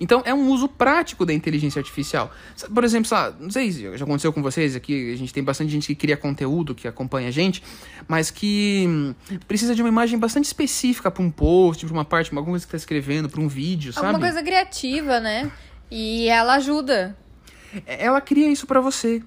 Então 0.00 0.23
é 0.25 0.32
um 0.32 0.49
uso 0.49 0.69
prático 0.69 1.25
da 1.26 1.32
inteligência 1.32 1.81
artificial. 1.81 2.32
Por 2.73 2.84
exemplo, 2.84 3.08
sei 3.08 3.17
lá, 3.17 3.34
não 3.38 3.50
sei 3.50 3.73
se 3.73 3.96
já 3.99 4.05
aconteceu 4.05 4.32
com 4.32 4.43
vocês 4.43 4.76
aqui, 4.76 5.12
a 5.12 5.17
gente 5.17 5.32
tem 5.32 5.43
bastante 5.43 5.70
gente 5.70 5.87
que 5.87 5.94
cria 5.94 6.17
conteúdo, 6.17 6.75
que 6.75 6.87
acompanha 6.87 7.29
a 7.29 7.31
gente, 7.31 7.62
mas 8.06 8.31
que 8.31 8.84
hum, 8.88 9.14
precisa 9.46 9.75
de 9.75 9.82
uma 9.82 9.88
imagem 9.88 10.19
bastante 10.19 10.44
específica 10.44 11.11
para 11.11 11.23
um 11.23 11.31
post, 11.31 11.84
para 11.84 11.93
uma 11.93 12.05
parte, 12.05 12.31
pra 12.31 12.38
alguma 12.38 12.52
coisa 12.55 12.64
que 12.67 12.70
tá 12.70 12.76
escrevendo, 12.76 13.29
para 13.29 13.40
um 13.40 13.49
vídeo, 13.49 13.93
sabe? 13.93 14.06
Alguma 14.06 14.25
coisa 14.26 14.43
criativa, 14.43 15.20
né? 15.20 15.50
E 15.90 16.29
ela 16.29 16.55
ajuda. 16.55 17.17
É- 17.87 18.05
ela 18.05 18.20
cria 18.20 18.49
isso 18.49 18.67
pra 18.67 18.81
você. 18.81 19.23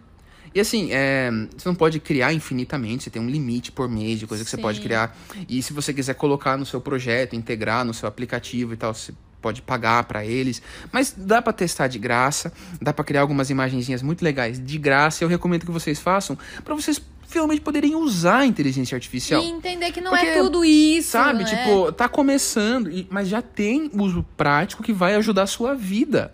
E 0.54 0.60
assim, 0.60 0.88
é, 0.94 1.30
você 1.58 1.68
não 1.68 1.76
pode 1.76 2.00
criar 2.00 2.32
infinitamente, 2.32 3.04
você 3.04 3.10
tem 3.10 3.22
um 3.22 3.30
limite 3.30 3.74
por 3.74 3.90
mês 3.90 4.20
de 4.20 4.26
coisa 4.26 4.42
que 4.42 4.50
você 4.50 4.56
Sim. 4.56 4.62
pode 4.62 4.80
criar. 4.80 5.14
E 5.50 5.62
se 5.62 5.74
você 5.74 5.94
quiser 5.94 6.14
colocar 6.14 6.56
no 6.58 6.66
seu 6.66 6.80
projeto, 6.80 7.36
integrar 7.36 7.84
no 7.84 7.94
seu 7.94 8.08
aplicativo 8.08 8.74
e 8.74 8.78
tal, 8.78 8.94
você 8.94 9.14
pode 9.42 9.62
pagar 9.62 10.04
pra 10.06 10.26
eles. 10.26 10.62
Mas 10.92 11.14
dá 11.16 11.42
pra 11.42 11.54
testar 11.54 11.88
de 11.88 12.00
graça, 12.00 12.52
dá 12.82 12.94
pra 12.94 13.06
criar 13.06 13.22
algumas 13.22 13.50
imagenzinhas 13.50 14.02
muito 14.02 14.24
legais 14.24 14.64
de 14.64 14.78
graça. 14.78 15.24
Eu 15.24 15.28
recomendo 15.28 15.66
que 15.66 15.72
vocês 15.72 16.00
façam 16.00 16.38
pra 16.64 16.76
vocês 16.76 17.02
finalmente 17.28 17.62
poderem 17.62 17.96
usar 17.96 18.40
a 18.40 18.46
inteligência 18.46 18.96
artificial. 18.96 19.44
E 19.44 19.50
entender 19.50 19.92
que 19.92 20.00
não 20.00 20.12
Porque, 20.12 20.26
é 20.26 20.42
tudo 20.42 20.64
isso. 20.64 21.10
Sabe, 21.12 21.44
né? 21.44 21.46
tipo, 21.46 21.92
tá 21.92 22.08
começando, 22.08 22.90
mas 23.10 23.28
já 23.28 23.42
tem 23.42 23.90
uso 23.94 24.26
prático 24.38 24.82
que 24.82 24.94
vai 24.94 25.16
ajudar 25.16 25.44
a 25.44 25.48
sua 25.48 25.74
vida. 25.74 26.34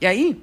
E 0.00 0.06
aí, 0.06 0.40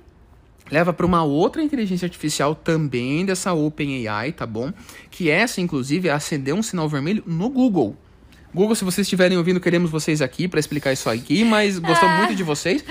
leva 0.69 0.91
para 0.91 1.05
uma 1.05 1.23
outra 1.23 1.61
inteligência 1.61 2.05
artificial 2.05 2.55
também 2.55 3.25
dessa 3.25 3.53
OpenAI, 3.53 4.31
tá 4.31 4.45
bom? 4.45 4.73
Que 5.09 5.29
essa, 5.29 5.61
inclusive, 5.61 6.09
é 6.09 6.11
acender 6.11 6.53
um 6.53 6.63
sinal 6.63 6.89
vermelho 6.89 7.23
no 7.25 7.49
Google. 7.49 7.95
Google, 8.55 8.73
se 8.73 8.85
vocês 8.85 9.05
estiverem 9.05 9.37
ouvindo, 9.37 9.59
queremos 9.59 9.91
vocês 9.91 10.21
aqui 10.21 10.47
para 10.47 10.61
explicar 10.61 10.93
isso 10.93 11.09
aqui, 11.09 11.43
mas 11.43 11.77
gostamos 11.77 12.19
muito 12.19 12.33
de 12.33 12.41
vocês. 12.41 12.85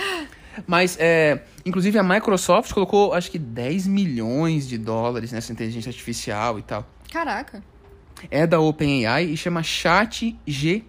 Mas, 0.67 0.97
é, 1.01 1.41
inclusive, 1.65 1.99
a 1.99 2.03
Microsoft 2.03 2.71
colocou, 2.73 3.15
acho 3.15 3.31
que 3.31 3.39
10 3.39 3.87
milhões 3.87 4.69
de 4.69 4.77
dólares 4.77 5.33
nessa 5.33 5.51
inteligência 5.53 5.89
artificial 5.89 6.59
e 6.59 6.63
tal 6.63 6.87
Caraca. 7.11 7.63
é 8.31 8.47
da 8.47 8.61
OpenAI 8.61 9.25
e 9.25 9.37
chama 9.39 9.63
ChatGPT. 9.63 10.85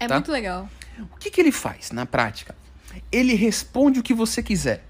É 0.00 0.08
tá? 0.08 0.14
muito 0.14 0.32
legal. 0.32 0.66
O 1.12 1.18
que, 1.18 1.30
que 1.30 1.38
ele 1.38 1.52
faz 1.52 1.90
na 1.90 2.06
prática? 2.06 2.56
Ele 3.12 3.34
responde 3.34 4.00
o 4.00 4.02
que 4.02 4.14
você 4.14 4.42
quiser. 4.42 4.87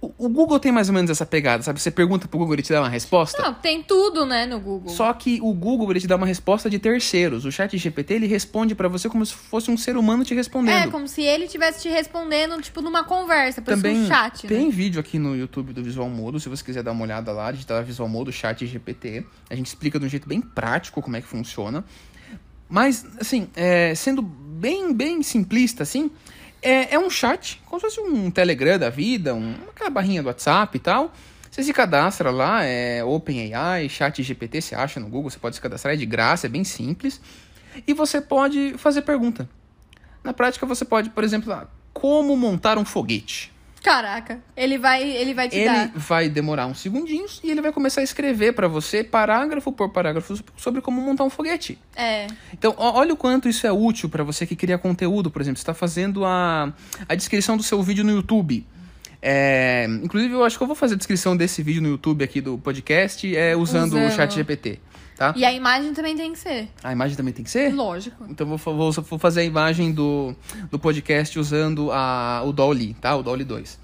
O, 0.00 0.26
o 0.26 0.28
Google 0.30 0.58
tem 0.58 0.72
mais 0.72 0.88
ou 0.88 0.94
menos 0.94 1.10
essa 1.10 1.26
pegada, 1.26 1.62
sabe? 1.62 1.78
Você 1.78 1.90
pergunta 1.90 2.26
pro 2.26 2.38
Google, 2.38 2.54
ele 2.54 2.62
te 2.62 2.72
dá 2.72 2.80
uma 2.80 2.88
resposta. 2.88 3.42
Não, 3.42 3.52
tem 3.52 3.82
tudo, 3.82 4.24
né, 4.24 4.46
no 4.46 4.58
Google. 4.58 4.90
Só 4.94 5.12
que 5.12 5.38
o 5.42 5.52
Google 5.52 5.90
ele 5.90 6.00
te 6.00 6.06
dá 6.06 6.16
uma 6.16 6.26
resposta 6.26 6.70
de 6.70 6.78
terceiros. 6.78 7.44
O 7.44 7.52
ChatGPT 7.52 8.14
ele 8.14 8.26
responde 8.26 8.74
pra 8.74 8.88
você 8.88 9.10
como 9.10 9.26
se 9.26 9.34
fosse 9.34 9.70
um 9.70 9.76
ser 9.76 9.98
humano 9.98 10.24
te 10.24 10.34
respondendo. 10.34 10.88
É, 10.88 10.90
como 10.90 11.06
se 11.06 11.22
ele 11.22 11.44
estivesse 11.44 11.82
te 11.82 11.88
respondendo, 11.90 12.60
tipo, 12.62 12.80
numa 12.80 13.04
conversa, 13.04 13.60
por 13.60 13.74
Também 13.74 13.92
isso 13.92 14.04
um 14.04 14.08
chat, 14.08 14.46
tem 14.46 14.66
né? 14.66 14.70
vídeo 14.70 14.98
aqui 14.98 15.18
no 15.18 15.36
YouTube 15.36 15.74
do 15.74 15.82
Visual 15.82 16.08
Modo, 16.08 16.40
se 16.40 16.48
você 16.48 16.64
quiser 16.64 16.82
dar 16.82 16.92
uma 16.92 17.02
olhada 17.02 17.30
lá, 17.30 17.52
digitar 17.52 17.84
Visual 17.84 18.08
Modo, 18.08 18.32
chat 18.32 18.66
GPT. 18.66 19.26
A 19.50 19.54
gente 19.54 19.66
explica 19.66 19.98
de 20.00 20.06
um 20.06 20.08
jeito 20.08 20.26
bem 20.26 20.40
prático 20.40 21.02
como 21.02 21.16
é 21.16 21.20
que 21.20 21.26
funciona. 21.26 21.84
Mas, 22.70 23.04
assim, 23.20 23.48
é, 23.54 23.94
sendo 23.94 24.22
bem, 24.22 24.94
bem 24.94 25.22
simplista, 25.22 25.82
assim, 25.82 26.10
é, 26.62 26.94
é 26.94 26.98
um 26.98 27.08
chat, 27.08 27.60
como 27.66 27.80
se 27.80 27.86
fosse 27.86 28.00
um 28.00 28.30
Telegram 28.30 28.78
da 28.78 28.90
vida, 28.90 29.34
um, 29.34 29.54
barrinha 29.90 30.22
do 30.22 30.26
WhatsApp 30.26 30.76
e 30.76 30.80
tal. 30.80 31.12
Você 31.50 31.64
se 31.64 31.72
cadastra 31.72 32.30
lá, 32.30 32.64
é 32.64 33.02
OpenAI, 33.02 33.88
chat 33.88 34.22
GPT, 34.22 34.60
você 34.60 34.74
acha 34.74 35.00
no 35.00 35.08
Google, 35.08 35.30
você 35.30 35.38
pode 35.38 35.56
se 35.56 35.60
cadastrar, 35.60 35.94
é 35.94 35.96
de 35.96 36.06
graça, 36.06 36.46
é 36.46 36.50
bem 36.50 36.62
simples. 36.62 37.20
E 37.86 37.92
você 37.92 38.20
pode 38.20 38.74
fazer 38.78 39.02
pergunta. 39.02 39.48
Na 40.22 40.32
prática, 40.32 40.64
você 40.66 40.84
pode, 40.84 41.10
por 41.10 41.24
exemplo, 41.24 41.56
como 41.92 42.36
montar 42.36 42.78
um 42.78 42.84
foguete? 42.84 43.52
Caraca, 43.82 44.40
ele 44.56 44.76
vai, 44.78 45.02
ele 45.02 45.32
vai 45.32 45.48
te 45.48 45.56
Ele 45.56 45.64
dar. 45.64 45.90
vai 45.94 46.28
demorar 46.28 46.66
uns 46.66 46.80
segundinhos 46.80 47.40
e 47.42 47.50
ele 47.50 47.62
vai 47.62 47.72
começar 47.72 48.02
a 48.02 48.04
escrever 48.04 48.52
para 48.52 48.68
você, 48.68 49.02
parágrafo 49.02 49.72
por 49.72 49.88
parágrafo, 49.90 50.38
sobre 50.56 50.80
como 50.82 51.00
montar 51.00 51.24
um 51.24 51.30
foguete. 51.30 51.78
É. 51.96 52.26
Então, 52.52 52.74
olha 52.76 53.14
o 53.14 53.16
quanto 53.16 53.48
isso 53.48 53.66
é 53.66 53.72
útil 53.72 54.08
para 54.08 54.22
você 54.22 54.46
que 54.46 54.54
cria 54.54 54.76
conteúdo. 54.76 55.30
Por 55.30 55.40
exemplo, 55.40 55.58
você 55.58 55.62
está 55.62 55.74
fazendo 55.74 56.24
a, 56.24 56.72
a 57.08 57.14
descrição 57.14 57.56
do 57.56 57.62
seu 57.62 57.82
vídeo 57.82 58.04
no 58.04 58.10
YouTube. 58.12 58.66
É, 59.22 59.86
inclusive, 60.02 60.32
eu 60.32 60.44
acho 60.44 60.56
que 60.56 60.62
eu 60.62 60.66
vou 60.66 60.76
fazer 60.76 60.94
a 60.94 60.98
descrição 60.98 61.36
desse 61.36 61.62
vídeo 61.62 61.82
no 61.82 61.88
YouTube 61.88 62.24
aqui 62.24 62.40
do 62.40 62.56
podcast 62.58 63.34
é, 63.36 63.54
usando, 63.56 63.94
o 63.94 63.98
Usando. 63.98 64.12
chat 64.16 64.34
GPT. 64.34 64.78
Tá? 65.20 65.34
E 65.36 65.44
a 65.44 65.52
imagem 65.52 65.92
também 65.92 66.16
tem 66.16 66.32
que 66.32 66.38
ser. 66.38 66.70
A 66.82 66.92
imagem 66.92 67.14
também 67.14 67.34
tem 67.34 67.44
que 67.44 67.50
ser? 67.50 67.74
Lógico. 67.74 68.24
Então 68.26 68.46
vou, 68.46 68.56
vou, 68.56 68.90
vou 68.90 69.18
fazer 69.18 69.42
a 69.42 69.44
imagem 69.44 69.92
do, 69.92 70.34
do 70.70 70.78
podcast 70.78 71.38
usando 71.38 71.92
a, 71.92 72.40
o 72.42 72.54
Dolly, 72.54 72.94
tá? 72.94 73.14
O 73.14 73.22
Dolly 73.22 73.44
2. 73.44 73.78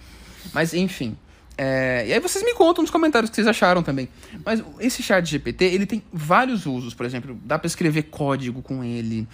Mas, 0.54 0.72
enfim. 0.72 1.14
é, 1.58 2.06
E 2.08 2.12
aí 2.14 2.20
vocês 2.20 2.42
me 2.42 2.54
contam 2.54 2.80
nos 2.80 2.90
comentários 2.90 3.28
o 3.28 3.30
que 3.30 3.34
vocês 3.34 3.46
acharam 3.46 3.82
também. 3.82 4.08
Mas 4.42 4.64
esse 4.80 5.02
chat 5.02 5.26
GPT, 5.26 5.66
ele 5.66 5.84
tem 5.84 6.02
vários 6.10 6.64
usos. 6.64 6.94
Por 6.94 7.04
exemplo, 7.04 7.38
dá 7.44 7.58
pra 7.58 7.66
escrever 7.66 8.04
código 8.04 8.62
com 8.62 8.82
ele. 8.82 9.28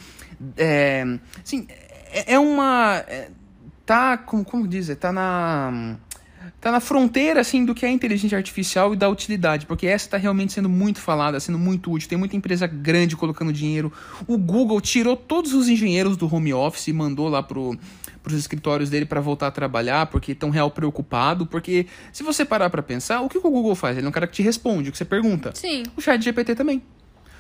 É, 0.57 1.05
assim, 1.41 1.69
é, 2.11 2.35
é 2.35 2.39
uma... 2.41 2.97
é, 3.07 3.29
tá, 3.87 4.19
como, 4.19 4.45
como 4.45 4.67
dizer, 4.67 4.97
tá 4.97 5.13
na... 5.13 5.95
Tá 6.61 6.71
na 6.71 6.81
fronteira, 6.81 7.41
assim, 7.41 7.65
do 7.65 7.75
que 7.75 7.85
é 7.85 7.89
a 7.89 7.93
inteligência 7.93 8.37
artificial 8.37 8.95
e 8.95 8.97
da 8.97 9.09
utilidade, 9.09 9.67
porque 9.67 9.87
essa 9.87 10.11
tá 10.11 10.17
realmente 10.17 10.53
sendo 10.53 10.69
muito 10.69 11.01
falada, 11.01 11.39
sendo 11.41 11.59
muito 11.59 11.91
útil. 11.91 12.09
Tem 12.09 12.19
muita 12.19 12.37
empresa 12.37 12.67
grande 12.67 13.17
colocando 13.17 13.53
dinheiro. 13.53 13.93
O 14.27 14.39
Google 14.39 14.81
tirou 14.81 15.17
todos 15.17 15.53
os 15.55 15.69
engenheiros 15.69 16.17
do 16.17 16.33
home 16.33 16.55
office 16.55 16.89
e 16.89 16.93
mandou 16.93 17.29
lá 17.29 17.43
pro, 17.43 17.77
pros 18.23 18.37
escritórios 18.39 18.89
dele 18.91 19.07
para 19.07 19.21
voltar 19.21 19.49
a 19.49 19.51
trabalhar, 19.51 20.07
porque 20.07 20.33
estão 20.33 20.51
real 20.51 20.71
preocupado. 20.71 21.47
Porque 21.47 21.87
se 22.13 22.23
você 22.23 22.45
parar 22.45 22.71
para 22.71 22.83
pensar, 22.83 23.21
o 23.21 23.29
que, 23.29 23.41
que 23.41 23.47
o 23.47 23.51
Google 23.51 23.75
faz? 23.75 23.97
Ele 23.97 24.07
é 24.07 24.09
um 24.09 24.13
cara 24.13 24.27
que 24.27 24.35
te 24.35 24.43
responde 24.43 24.89
o 24.89 24.93
que 24.93 24.99
você 24.99 25.05
pergunta. 25.05 25.53
Sim. 25.55 25.83
O 25.97 26.01
chat 26.01 26.23
GPT 26.23 26.55
também. 26.55 26.83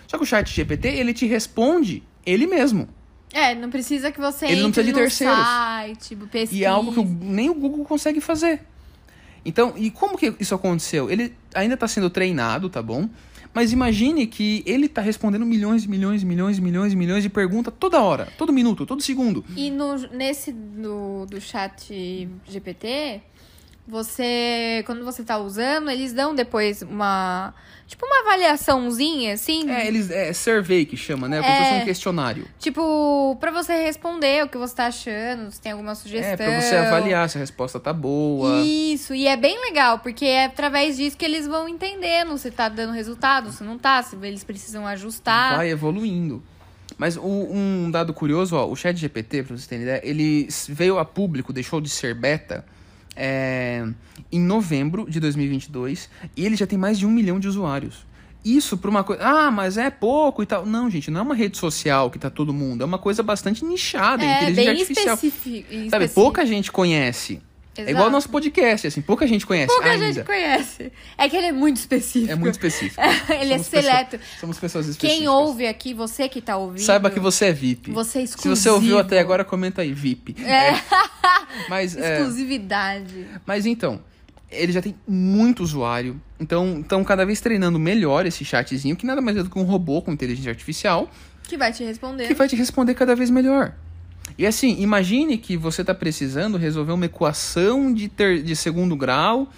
Só 0.06 0.16
que 0.18 0.25
o 0.25 0.26
chat 0.26 0.50
GPT, 0.52 0.88
ele 0.88 1.14
te 1.14 1.26
responde 1.26 2.02
ele 2.26 2.47
mesmo. 2.47 2.88
É, 3.32 3.54
não 3.54 3.71
precisa 3.71 4.12
que 4.12 4.21
você 4.21 4.44
Ele 4.47 4.61
não 4.61 4.68
entre 4.68 4.82
precisa 4.82 4.92
de 4.92 5.00
terceiros. 5.00 5.38
site, 5.38 6.09
tipo, 6.09 6.26
pesquise. 6.26 6.61
E 6.61 6.64
é 6.64 6.68
algo 6.68 6.92
que 6.92 7.02
nem 7.02 7.49
o 7.49 7.54
Google 7.54 7.85
consegue 7.85 8.21
fazer. 8.21 8.61
Então, 9.44 9.75
e 9.76 9.90
como 9.90 10.16
que 10.16 10.34
isso 10.38 10.54
aconteceu? 10.54 11.11
Ele 11.11 11.34
ainda 11.54 11.75
está 11.75 11.88
sendo 11.88 12.08
treinado, 12.08 12.68
tá 12.68 12.80
bom? 12.80 13.08
Mas 13.54 13.72
imagine 13.72 14.26
que 14.26 14.62
ele 14.64 14.87
está 14.87 15.02
respondendo 15.02 15.44
milhões 15.44 15.84
e 15.84 15.88
milhões 15.88 16.22
e 16.22 16.26
milhões 16.26 16.56
e 16.56 16.61
milhões 16.61 16.94
milhões 16.94 17.22
de 17.22 17.28
perguntas 17.28 17.72
toda 17.78 18.00
hora, 18.00 18.28
todo 18.38 18.52
minuto, 18.52 18.87
todo 18.87 19.02
segundo. 19.02 19.44
E 19.56 19.70
no, 19.70 19.96
nesse 20.08 20.52
do, 20.52 21.26
do 21.26 21.40
chat 21.40 22.28
GPT, 22.49 23.20
você. 23.87 24.83
Quando 24.87 25.05
você 25.05 25.23
tá 25.23 25.39
usando, 25.39 25.91
eles 25.91 26.12
dão 26.12 26.35
depois 26.35 26.83
uma. 26.83 27.55
Tipo 27.87 28.07
uma 28.07 28.21
avaliaçãozinha, 28.21 29.35
assim. 29.35 29.71
É, 29.71 29.87
eles 29.87 30.11
é 30.11 30.33
survey 30.33 30.87
que 30.87 30.97
chama, 30.97 31.29
né? 31.29 31.43
Como 31.43 31.53
se 31.53 31.59
fosse 31.59 31.75
É. 31.75 31.83
um 31.83 31.85
questionário. 31.85 32.49
Tipo, 32.59 33.37
pra 33.39 33.51
você 33.51 33.75
responder 33.83 34.45
o 34.45 34.49
que 34.49 34.57
você 34.57 34.75
tá 34.75 34.87
achando, 34.87 35.51
se 35.51 35.61
tem 35.61 35.73
alguma 35.73 35.95
sugestão. 35.95 36.31
É, 36.33 36.37
pra 36.37 36.61
você 36.61 36.75
avaliar 36.77 37.29
se 37.29 37.37
a 37.37 37.41
resposta 37.41 37.79
tá 37.79 37.93
boa. 37.93 38.62
Isso, 38.65 39.15
e 39.15 39.27
é 39.27 39.37
bem 39.37 39.61
legal, 39.61 39.99
porque 39.99 40.25
é 40.25 40.47
através 40.47 40.97
disso 40.97 41.19
que 41.19 41.25
eles 41.25 41.47
vão 41.47 41.69
entendendo 41.69 42.39
se 42.39 42.51
tá 42.51 42.67
dando 42.71 42.95
resultado, 42.95 43.53
se 43.53 43.62
não 43.62 43.77
tá, 43.77 44.03
se 44.03 44.17
eles 44.23 44.43
precisam 44.43 44.87
ajustar. 44.87 45.57
Vai 45.59 45.69
evoluindo. 45.71 46.43
Mas 46.97 47.17
o- 47.19 47.23
um 47.23 47.91
dado 47.91 48.15
curioso, 48.15 48.57
ó, 48.57 48.67
o 48.67 48.75
chat 48.77 48.97
GPT, 48.97 49.43
pra 49.43 49.57
vocês 49.57 49.67
terem 49.67 49.83
ideia, 49.83 50.01
ele 50.03 50.49
veio 50.69 50.99
a 50.99 51.05
público, 51.05 51.53
deixou 51.53 51.79
de 51.81 51.91
ser 51.91 52.15
beta 52.15 52.65
é, 53.16 53.87
em 54.31 54.40
novembro 54.40 55.07
de 55.09 55.21
2022 55.21 56.09
e 56.37 56.45
ele 56.45 56.57
já 56.57 56.66
tem 56.66 56.78
mais 56.78 56.99
de 56.99 57.07
um 57.07 57.11
milhão 57.11 57.38
de 57.38 57.49
usuários. 57.49 58.07
Isso 58.45 58.76
pra 58.76 58.90
uma 58.90 59.04
coisa. 59.04 59.23
Ah, 59.23 59.50
mas 59.50 59.76
é 59.76 59.88
pouco 59.88 60.42
e 60.42 60.47
tal. 60.47 60.66
Não, 60.66 60.90
gente, 60.90 61.11
não 61.11 61.21
é 61.21 61.23
uma 61.23 61.35
rede 61.35 61.57
social 61.57 62.11
que 62.11 62.19
tá 62.19 62.28
todo 62.28 62.52
mundo. 62.52 62.83
É 62.83 62.85
uma 62.85 62.99
coisa 62.99 63.23
bastante 63.23 63.64
nichada, 63.64 64.25
é, 64.25 64.50
inteligência 64.50 64.64
bem 64.64 64.69
artificial. 64.69 65.14
específico. 65.14 65.90
Sabe, 65.90 66.09
pouca 66.09 66.45
gente 66.45 66.73
conhece. 66.73 67.40
É 67.76 67.91
igual 67.91 68.11
nosso 68.11 68.29
podcast, 68.29 68.87
assim, 68.87 69.00
pouca 69.00 69.26
gente 69.26 69.47
conhece 69.47 69.69
Pouca 69.73 69.88
ainda. 69.91 70.12
gente 70.12 70.26
conhece. 70.26 70.93
É 71.17 71.26
que 71.29 71.35
ele 71.37 71.47
é 71.47 71.52
muito 71.52 71.79
específico. 71.79 72.31
É 72.31 72.35
muito 72.35 72.52
específico. 72.55 73.00
ele 73.33 73.55
é 73.55 73.59
Somos 73.59 73.69
pessoa- 73.69 73.83
seleto. 73.83 74.21
somos 74.38 74.59
pessoas 74.59 74.87
específicas. 74.88 75.19
Quem 75.19 75.29
ouve 75.29 75.67
aqui, 75.67 75.95
você 75.95 76.29
que 76.29 76.43
tá 76.43 76.57
ouvindo. 76.59 76.85
Saiba 76.85 77.11
que 77.11 77.19
você 77.19 77.47
é 77.47 77.52
VIP. 77.52 77.91
Você 77.93 78.19
é 78.19 78.21
Se 78.26 78.35
exclusivo. 78.35 78.57
você 78.57 78.69
ouviu 78.69 78.99
até 78.99 79.19
agora, 79.21 79.43
comenta 79.45 79.81
aí, 79.83 79.93
VIP. 79.95 80.37
É. 80.45 80.73
Mas, 81.69 81.97
é, 81.97 82.19
Exclusividade. 82.19 83.26
mas 83.47 83.67
então, 83.67 84.00
ele 84.50 84.73
já 84.73 84.81
tem 84.83 84.95
muito 85.07 85.62
usuário. 85.62 86.21
Então, 86.41 86.81
estão 86.81 87.02
cada 87.05 87.25
vez 87.26 87.41
treinando 87.41 87.79
melhor 87.79 88.26
esse 88.26 88.45
chatzinho, 88.45 88.97
que 88.97 89.07
nada 89.07 89.21
mais 89.21 89.37
é 89.37 89.43
do 89.43 89.50
que 89.50 89.59
um 89.59 89.62
robô 89.64 90.00
com 90.02 90.11
inteligência 90.12 90.50
artificial, 90.50 91.11
Que 91.45 91.57
vai 91.57 91.73
te 91.73 91.85
responder. 91.85 92.26
que 92.26 92.35
vai 92.35 92.49
te 92.49 92.57
responder 92.57 92.95
cada 92.95 93.14
vez 93.14 93.31
melhor. 93.31 93.75
E 94.39 94.47
assim, 94.47 94.81
imagine 94.81 95.39
que 95.39 95.57
você 95.57 95.83
está 95.83 95.95
precisando 95.95 96.57
resolver 96.57 96.93
uma 96.93 97.07
equação 97.07 97.93
de, 97.93 98.09
ter, 98.09 98.43
de 98.43 98.57
segundo 98.57 98.97
grau 98.97 99.49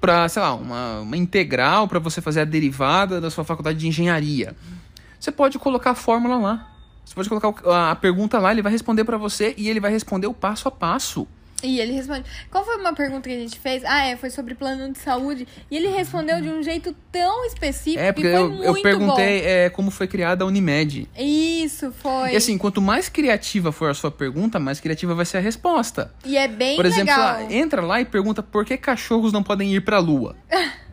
para, 0.00 0.28
sei 0.28 0.40
lá, 0.40 0.54
uma, 0.54 1.00
uma 1.00 1.16
integral 1.16 1.86
para 1.86 1.98
você 1.98 2.20
fazer 2.20 2.40
a 2.40 2.44
derivada 2.44 3.20
da 3.20 3.30
sua 3.30 3.44
faculdade 3.44 3.78
de 3.78 3.88
engenharia. 3.88 4.56
Você 5.18 5.30
pode 5.30 5.58
colocar 5.58 5.90
a 5.90 5.94
fórmula 5.94 6.38
lá. 6.38 6.72
Você 7.04 7.14
pode 7.14 7.28
colocar 7.28 7.90
a 7.90 7.96
pergunta 7.96 8.38
lá, 8.38 8.52
ele 8.52 8.62
vai 8.62 8.70
responder 8.70 9.04
para 9.04 9.18
você 9.18 9.54
e 9.58 9.68
ele 9.68 9.80
vai 9.80 9.90
responder 9.90 10.28
o 10.28 10.32
passo 10.32 10.68
a 10.68 10.70
passo. 10.70 11.26
E 11.62 11.80
ele 11.80 11.92
responde. 11.92 12.24
Qual 12.50 12.64
foi 12.64 12.76
uma 12.76 12.94
pergunta 12.94 13.28
que 13.28 13.34
a 13.34 13.38
gente 13.38 13.58
fez? 13.58 13.84
Ah, 13.84 14.06
é, 14.06 14.16
foi 14.16 14.30
sobre 14.30 14.54
plano 14.54 14.92
de 14.92 14.98
saúde. 14.98 15.46
E 15.70 15.76
ele 15.76 15.88
respondeu 15.88 16.40
de 16.40 16.48
um 16.48 16.62
jeito 16.62 16.94
tão 17.12 17.44
específico 17.46 18.02
É, 18.02 18.12
que 18.12 18.22
porque 18.22 18.30
foi 18.30 18.40
eu, 18.40 18.48
muito 18.50 18.64
eu 18.64 18.82
perguntei 18.82 19.40
é, 19.44 19.70
como 19.70 19.90
foi 19.90 20.06
criada 20.06 20.44
a 20.44 20.46
Unimed. 20.46 21.08
Isso, 21.18 21.92
foi. 21.92 22.32
E 22.32 22.36
assim, 22.36 22.56
quanto 22.58 22.80
mais 22.80 23.08
criativa 23.08 23.72
for 23.72 23.90
a 23.90 23.94
sua 23.94 24.10
pergunta, 24.10 24.58
mais 24.58 24.80
criativa 24.80 25.14
vai 25.14 25.24
ser 25.24 25.38
a 25.38 25.40
resposta. 25.40 26.12
E 26.24 26.36
é 26.36 26.48
bem 26.48 26.76
Por 26.76 26.86
exemplo, 26.86 27.12
legal. 27.14 27.36
ah, 27.36 27.52
entra 27.52 27.82
lá 27.82 28.00
e 28.00 28.04
pergunta 28.04 28.42
por 28.42 28.64
que 28.64 28.76
cachorros 28.76 29.32
não 29.32 29.42
podem 29.42 29.74
ir 29.74 29.80
pra 29.84 29.98
lua. 29.98 30.36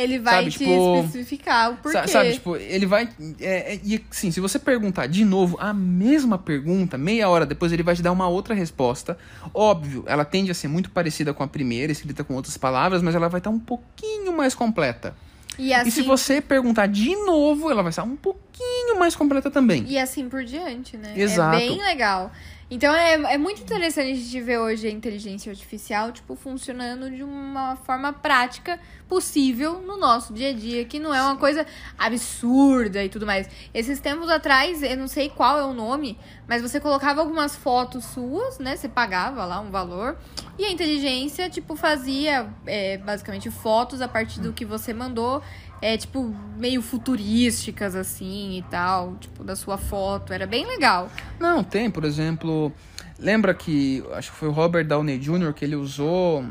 Ele 0.00 0.18
vai 0.18 0.34
sabe, 0.36 0.50
te 0.50 0.58
tipo, 0.58 0.96
especificar 1.04 1.72
o 1.72 1.76
porquê. 1.78 1.98
Sa- 1.98 2.06
Sabe, 2.06 2.32
tipo, 2.34 2.56
ele 2.56 2.86
vai. 2.86 3.08
É, 3.40 3.74
é, 3.74 3.80
e 3.84 4.04
assim, 4.10 4.30
se 4.30 4.40
você 4.40 4.58
perguntar 4.58 5.06
de 5.06 5.24
novo 5.24 5.56
a 5.60 5.72
mesma 5.74 6.38
pergunta, 6.38 6.96
meia 6.96 7.28
hora 7.28 7.44
depois 7.44 7.72
ele 7.72 7.82
vai 7.82 7.94
te 7.96 8.02
dar 8.02 8.12
uma 8.12 8.28
outra 8.28 8.54
resposta. 8.54 9.18
Óbvio, 9.52 10.04
ela 10.06 10.24
tende 10.24 10.50
a 10.50 10.54
ser 10.54 10.68
muito 10.68 10.90
parecida 10.90 11.34
com 11.34 11.42
a 11.42 11.48
primeira, 11.48 11.90
escrita 11.90 12.22
com 12.22 12.34
outras 12.34 12.56
palavras, 12.56 13.02
mas 13.02 13.14
ela 13.14 13.28
vai 13.28 13.38
estar 13.40 13.50
um 13.50 13.58
pouquinho 13.58 14.36
mais 14.36 14.54
completa. 14.54 15.14
e, 15.58 15.74
assim, 15.74 15.88
E 15.88 15.90
se 15.90 16.02
você 16.02 16.40
perguntar 16.40 16.86
de 16.86 17.16
novo, 17.24 17.70
ela 17.70 17.82
vai 17.82 17.90
estar 17.90 18.04
um 18.04 18.14
pouquinho 18.16 18.98
mais 18.98 19.16
completa 19.16 19.50
também. 19.50 19.84
e 19.88 19.98
assim 19.98 20.28
por 20.28 20.44
diante, 20.44 20.96
né? 20.96 21.12
Exato. 21.16 21.56
É 21.56 21.60
bem 21.60 21.78
legal. 21.82 22.30
Então 22.70 22.94
é, 22.94 23.14
é 23.14 23.38
muito 23.38 23.62
interessante 23.62 24.12
a 24.12 24.14
gente 24.14 24.40
ver 24.42 24.58
hoje 24.58 24.86
a 24.86 24.90
inteligência 24.90 25.50
artificial, 25.50 26.12
tipo, 26.12 26.36
funcionando 26.36 27.10
de 27.10 27.22
uma 27.22 27.76
forma 27.76 28.12
prática 28.12 28.78
possível 29.08 29.80
no 29.80 29.96
nosso 29.96 30.34
dia 30.34 30.50
a 30.50 30.52
dia, 30.52 30.84
que 30.84 30.98
não 30.98 31.14
é 31.14 31.22
uma 31.22 31.36
coisa 31.36 31.66
absurda 31.98 33.02
e 33.02 33.08
tudo 33.08 33.24
mais. 33.24 33.48
Esses 33.72 34.00
tempos 34.00 34.28
atrás, 34.28 34.82
eu 34.82 34.98
não 34.98 35.08
sei 35.08 35.30
qual 35.30 35.58
é 35.58 35.64
o 35.64 35.72
nome, 35.72 36.18
mas 36.46 36.60
você 36.60 36.78
colocava 36.78 37.22
algumas 37.22 37.56
fotos 37.56 38.04
suas, 38.04 38.58
né? 38.58 38.76
Você 38.76 38.88
pagava 38.88 39.46
lá 39.46 39.60
um 39.60 39.70
valor. 39.70 40.18
E 40.58 40.64
a 40.64 40.72
inteligência, 40.72 41.48
tipo, 41.48 41.76
fazia 41.76 42.48
é, 42.66 42.98
basicamente 42.98 43.48
fotos 43.50 44.00
a 44.00 44.08
partir 44.08 44.40
do 44.40 44.52
que 44.52 44.64
você 44.64 44.92
mandou. 44.92 45.40
É, 45.80 45.96
tipo, 45.96 46.34
meio 46.56 46.82
futurísticas, 46.82 47.94
assim, 47.94 48.58
e 48.58 48.62
tal. 48.68 49.14
Tipo, 49.20 49.44
da 49.44 49.54
sua 49.54 49.78
foto. 49.78 50.32
Era 50.32 50.46
bem 50.46 50.66
legal. 50.66 51.08
Não, 51.38 51.62
tem, 51.62 51.88
por 51.88 52.04
exemplo. 52.04 52.72
Lembra 53.20 53.54
que 53.54 54.02
acho 54.14 54.32
que 54.32 54.36
foi 54.36 54.48
o 54.48 54.52
Robert 54.52 54.86
Downey 54.86 55.18
Jr. 55.18 55.52
que 55.52 55.64
ele 55.64 55.76
usou. 55.76 56.44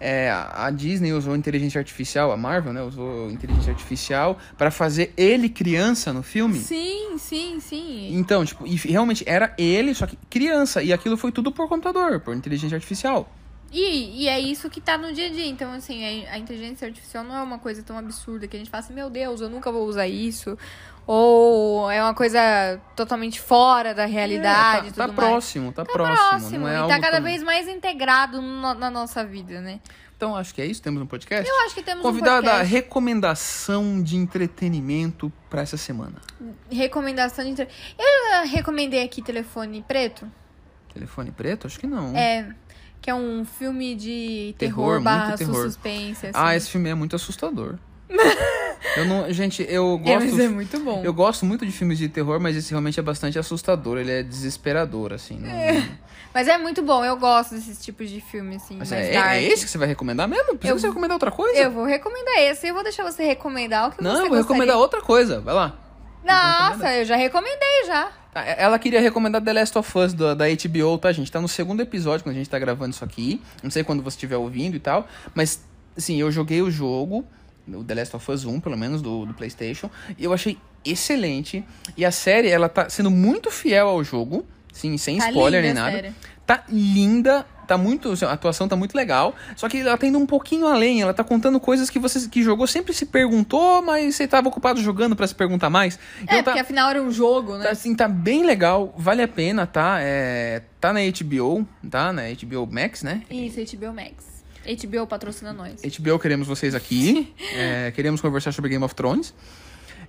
é, 0.00 0.30
a 0.32 0.68
Disney 0.70 1.12
usou 1.12 1.36
inteligência 1.36 1.78
artificial, 1.78 2.32
a 2.32 2.36
Marvel, 2.36 2.72
né? 2.72 2.82
Usou 2.82 3.30
inteligência 3.30 3.70
artificial 3.70 4.36
para 4.58 4.72
fazer 4.72 5.12
ele 5.16 5.48
criança 5.48 6.12
no 6.12 6.24
filme. 6.24 6.58
Sim, 6.58 7.16
sim, 7.18 7.60
sim. 7.60 8.08
Então, 8.12 8.44
tipo, 8.44 8.66
e 8.66 8.74
realmente 8.74 9.22
era 9.28 9.54
ele, 9.56 9.94
só 9.94 10.06
que 10.08 10.16
criança. 10.28 10.82
E 10.82 10.92
aquilo 10.92 11.16
foi 11.16 11.30
tudo 11.30 11.52
por 11.52 11.68
computador, 11.68 12.18
por 12.18 12.34
inteligência 12.34 12.74
artificial. 12.74 13.32
E, 13.72 14.22
e 14.24 14.28
é 14.28 14.38
isso 14.38 14.68
que 14.68 14.80
tá 14.80 14.98
no 14.98 15.12
dia 15.12 15.26
a 15.28 15.30
dia. 15.30 15.46
Então, 15.46 15.72
assim, 15.72 16.26
a, 16.26 16.34
a 16.34 16.38
inteligência 16.38 16.86
artificial 16.86 17.24
não 17.24 17.34
é 17.34 17.42
uma 17.42 17.58
coisa 17.58 17.82
tão 17.82 17.96
absurda 17.96 18.46
que 18.46 18.54
a 18.54 18.58
gente 18.58 18.70
fala 18.70 18.84
assim, 18.84 18.92
meu 18.92 19.08
Deus, 19.08 19.40
eu 19.40 19.48
nunca 19.48 19.72
vou 19.72 19.86
usar 19.86 20.06
isso. 20.06 20.58
Ou 21.06 21.90
é 21.90 22.00
uma 22.02 22.14
coisa 22.14 22.38
totalmente 22.94 23.40
fora 23.40 23.92
da 23.94 24.04
realidade. 24.04 24.88
É, 24.88 24.90
tá, 24.92 25.08
tá 25.08 25.12
próximo, 25.12 25.72
tá, 25.72 25.84
Tá 25.84 25.92
próximo. 25.92 26.28
próximo. 26.28 26.68
É 26.68 26.84
e 26.84 26.88
tá 26.88 27.00
cada 27.00 27.16
tão- 27.16 27.22
vez 27.24 27.42
mais 27.42 27.66
integrado 27.66 28.40
no- 28.40 28.74
na 28.74 28.90
nossa 28.90 29.24
vida, 29.24 29.60
né? 29.60 29.80
Então, 30.16 30.36
acho 30.36 30.54
que 30.54 30.62
é 30.62 30.66
isso. 30.66 30.80
Temos 30.80 31.02
um 31.02 31.06
podcast. 31.06 31.48
Eu 31.50 31.60
acho 31.66 31.74
que 31.74 31.82
temos 31.82 32.02
Convidada 32.02 32.38
um 32.38 32.44
podcast. 32.50 32.72
recomendação 32.72 34.00
de 34.02 34.16
entretenimento 34.16 35.32
para 35.50 35.62
essa 35.62 35.76
semana. 35.76 36.14
Recomendação 36.70 37.44
de... 37.44 37.50
entre- 37.50 37.68
Eu 37.98 38.30
já 38.30 38.42
recomendei 38.44 39.02
aqui 39.02 39.20
Telefone 39.20 39.82
Preto. 39.88 40.30
Telefone 40.94 41.30
preto? 41.32 41.66
Acho 41.66 41.80
que 41.80 41.86
não. 41.86 42.14
É... 42.14 42.54
Que 43.02 43.10
é 43.10 43.14
um 43.14 43.44
filme 43.44 43.94
de 43.96 44.54
Terror, 44.56 44.74
terror, 44.76 44.92
muito 44.94 45.04
barra 45.04 45.36
terror. 45.36 45.64
suspense, 45.64 46.26
assim. 46.28 46.32
Ah, 46.38 46.56
esse 46.56 46.70
filme 46.70 46.88
é 46.88 46.94
muito 46.94 47.14
assustador. 47.16 47.74
eu 48.96 49.04
não, 49.04 49.30
gente, 49.32 49.66
eu 49.68 50.00
É, 50.04 50.12
gosto 50.14 50.26
mas 50.30 50.38
é 50.38 50.48
muito 50.48 50.78
bom. 50.80 51.02
Eu 51.04 51.12
gosto 51.12 51.44
muito 51.44 51.66
de 51.66 51.72
filmes 51.72 51.98
de 51.98 52.08
terror, 52.08 52.38
mas 52.40 52.56
esse 52.56 52.70
realmente 52.70 53.00
é 53.00 53.02
bastante 53.02 53.38
assustador, 53.38 53.98
ele 53.98 54.12
é 54.12 54.22
desesperador 54.22 55.12
assim. 55.12 55.38
não- 55.40 55.50
Mas 56.32 56.46
é 56.48 56.56
muito 56.58 56.80
bom, 56.82 57.04
eu 57.04 57.16
gosto 57.16 57.54
desses 57.54 57.82
tipos 57.84 58.08
de 58.08 58.20
filme, 58.20 58.56
assim, 58.56 58.76
Mas 58.78 58.90
é, 58.92 59.14
é 59.16 59.42
esse 59.42 59.64
que 59.64 59.70
você 59.70 59.78
vai 59.78 59.88
recomendar 59.88 60.26
mesmo? 60.28 60.56
Precisa 60.56 60.72
Eu- 60.72 60.78
você 60.80 60.86
recomendar 60.88 61.16
outra 61.16 61.30
coisa? 61.30 61.58
Eu 61.58 61.70
vou 61.70 61.84
recomendar 61.84 62.38
esse, 62.38 62.68
eu 62.68 62.74
vou 62.74 62.82
deixar 62.82 63.02
você 63.02 63.24
recomendar 63.24 63.88
o 63.88 63.92
que 63.92 64.02
não, 64.02 64.12
você 64.12 64.22
eu 64.22 64.28
vou 64.28 64.36
recomendar 64.38 64.76
gostaria. 64.76 64.76
outra 64.78 65.00
coisa. 65.02 65.40
Vai 65.40 65.54
lá. 65.54 65.76
Nossa, 66.24 66.94
eu 66.94 67.04
já 67.04 67.16
recomendei 67.16 67.84
já. 67.86 68.10
Tá, 68.32 68.44
Ela 68.44 68.78
queria 68.78 69.00
recomendar 69.00 69.42
The 69.42 69.52
Last 69.52 69.76
of 69.78 69.98
Us 69.98 70.14
da, 70.14 70.34
da 70.34 70.44
HBO, 70.48 70.96
tá, 70.98 71.12
gente? 71.12 71.30
Tá 71.30 71.40
no 71.40 71.48
segundo 71.48 71.80
episódio 71.82 72.24
quando 72.24 72.34
a 72.34 72.38
gente 72.38 72.48
tá 72.48 72.58
gravando 72.58 72.94
isso 72.94 73.04
aqui. 73.04 73.40
Não 73.62 73.70
sei 73.70 73.84
quando 73.84 74.02
você 74.02 74.16
estiver 74.16 74.36
ouvindo 74.36 74.74
e 74.76 74.80
tal. 74.80 75.06
Mas, 75.34 75.62
assim, 75.96 76.18
eu 76.18 76.30
joguei 76.32 76.62
o 76.62 76.70
jogo, 76.70 77.24
o 77.68 77.84
The 77.84 77.94
Last 77.94 78.16
of 78.16 78.30
Us 78.30 78.44
1, 78.44 78.60
pelo 78.60 78.76
menos, 78.76 79.02
do, 79.02 79.26
do 79.26 79.34
PlayStation. 79.34 79.90
E 80.18 80.24
eu 80.24 80.32
achei 80.32 80.56
excelente. 80.84 81.64
E 81.96 82.04
a 82.04 82.10
série, 82.10 82.48
ela 82.48 82.68
tá 82.68 82.88
sendo 82.88 83.10
muito 83.10 83.50
fiel 83.50 83.88
ao 83.88 84.02
jogo. 84.02 84.46
Sim, 84.72 84.96
sem 84.96 85.18
Tá 85.18 85.28
spoiler 85.28 85.62
nem 85.62 85.74
nada. 85.74 85.92
série. 85.92 86.12
Tá 86.46 86.64
linda. 86.68 87.44
Tá 87.72 87.78
muito. 87.78 88.10
assim, 88.12 88.26
A 88.26 88.32
atuação 88.32 88.68
tá 88.68 88.76
muito 88.76 88.94
legal. 88.94 89.34
Só 89.56 89.66
que 89.66 89.80
ela 89.80 89.96
tá 89.96 90.06
indo 90.06 90.18
um 90.18 90.26
pouquinho 90.26 90.66
além. 90.66 91.00
Ela 91.00 91.14
tá 91.14 91.24
contando 91.24 91.58
coisas 91.58 91.88
que 91.88 91.98
você 91.98 92.28
que 92.28 92.42
jogou 92.42 92.66
sempre 92.66 92.92
se 92.92 93.06
perguntou, 93.06 93.80
mas 93.80 94.14
você 94.14 94.28
tava 94.28 94.48
ocupado 94.48 94.78
jogando 94.82 95.16
pra 95.16 95.26
se 95.26 95.34
perguntar 95.34 95.70
mais. 95.70 95.98
Então 96.22 96.36
É, 96.36 96.42
tá, 96.42 96.50
porque 96.50 96.60
afinal 96.60 96.90
era 96.90 97.02
um 97.02 97.10
jogo, 97.10 97.56
né? 97.56 97.64
Tá, 97.64 97.70
assim, 97.70 97.94
tá 97.94 98.06
bem 98.06 98.44
legal, 98.44 98.94
vale 98.98 99.22
a 99.22 99.28
pena, 99.28 99.66
tá? 99.66 99.96
É, 100.00 100.60
tá 100.78 100.92
na 100.92 101.00
HBO, 101.00 101.66
tá? 101.90 102.12
Na 102.12 102.24
HBO 102.24 102.68
Max, 102.70 103.02
né? 103.02 103.22
Isso, 103.30 103.58
HBO 103.74 103.94
Max. 103.94 104.44
HBO 104.66 105.06
patrocina 105.06 105.54
nós. 105.54 105.80
HBO 105.80 106.18
queremos 106.18 106.46
vocês 106.46 106.74
aqui. 106.74 107.32
é, 107.56 107.90
queremos 107.92 108.20
conversar 108.20 108.52
sobre 108.52 108.68
Game 108.68 108.84
of 108.84 108.94
Thrones. 108.94 109.32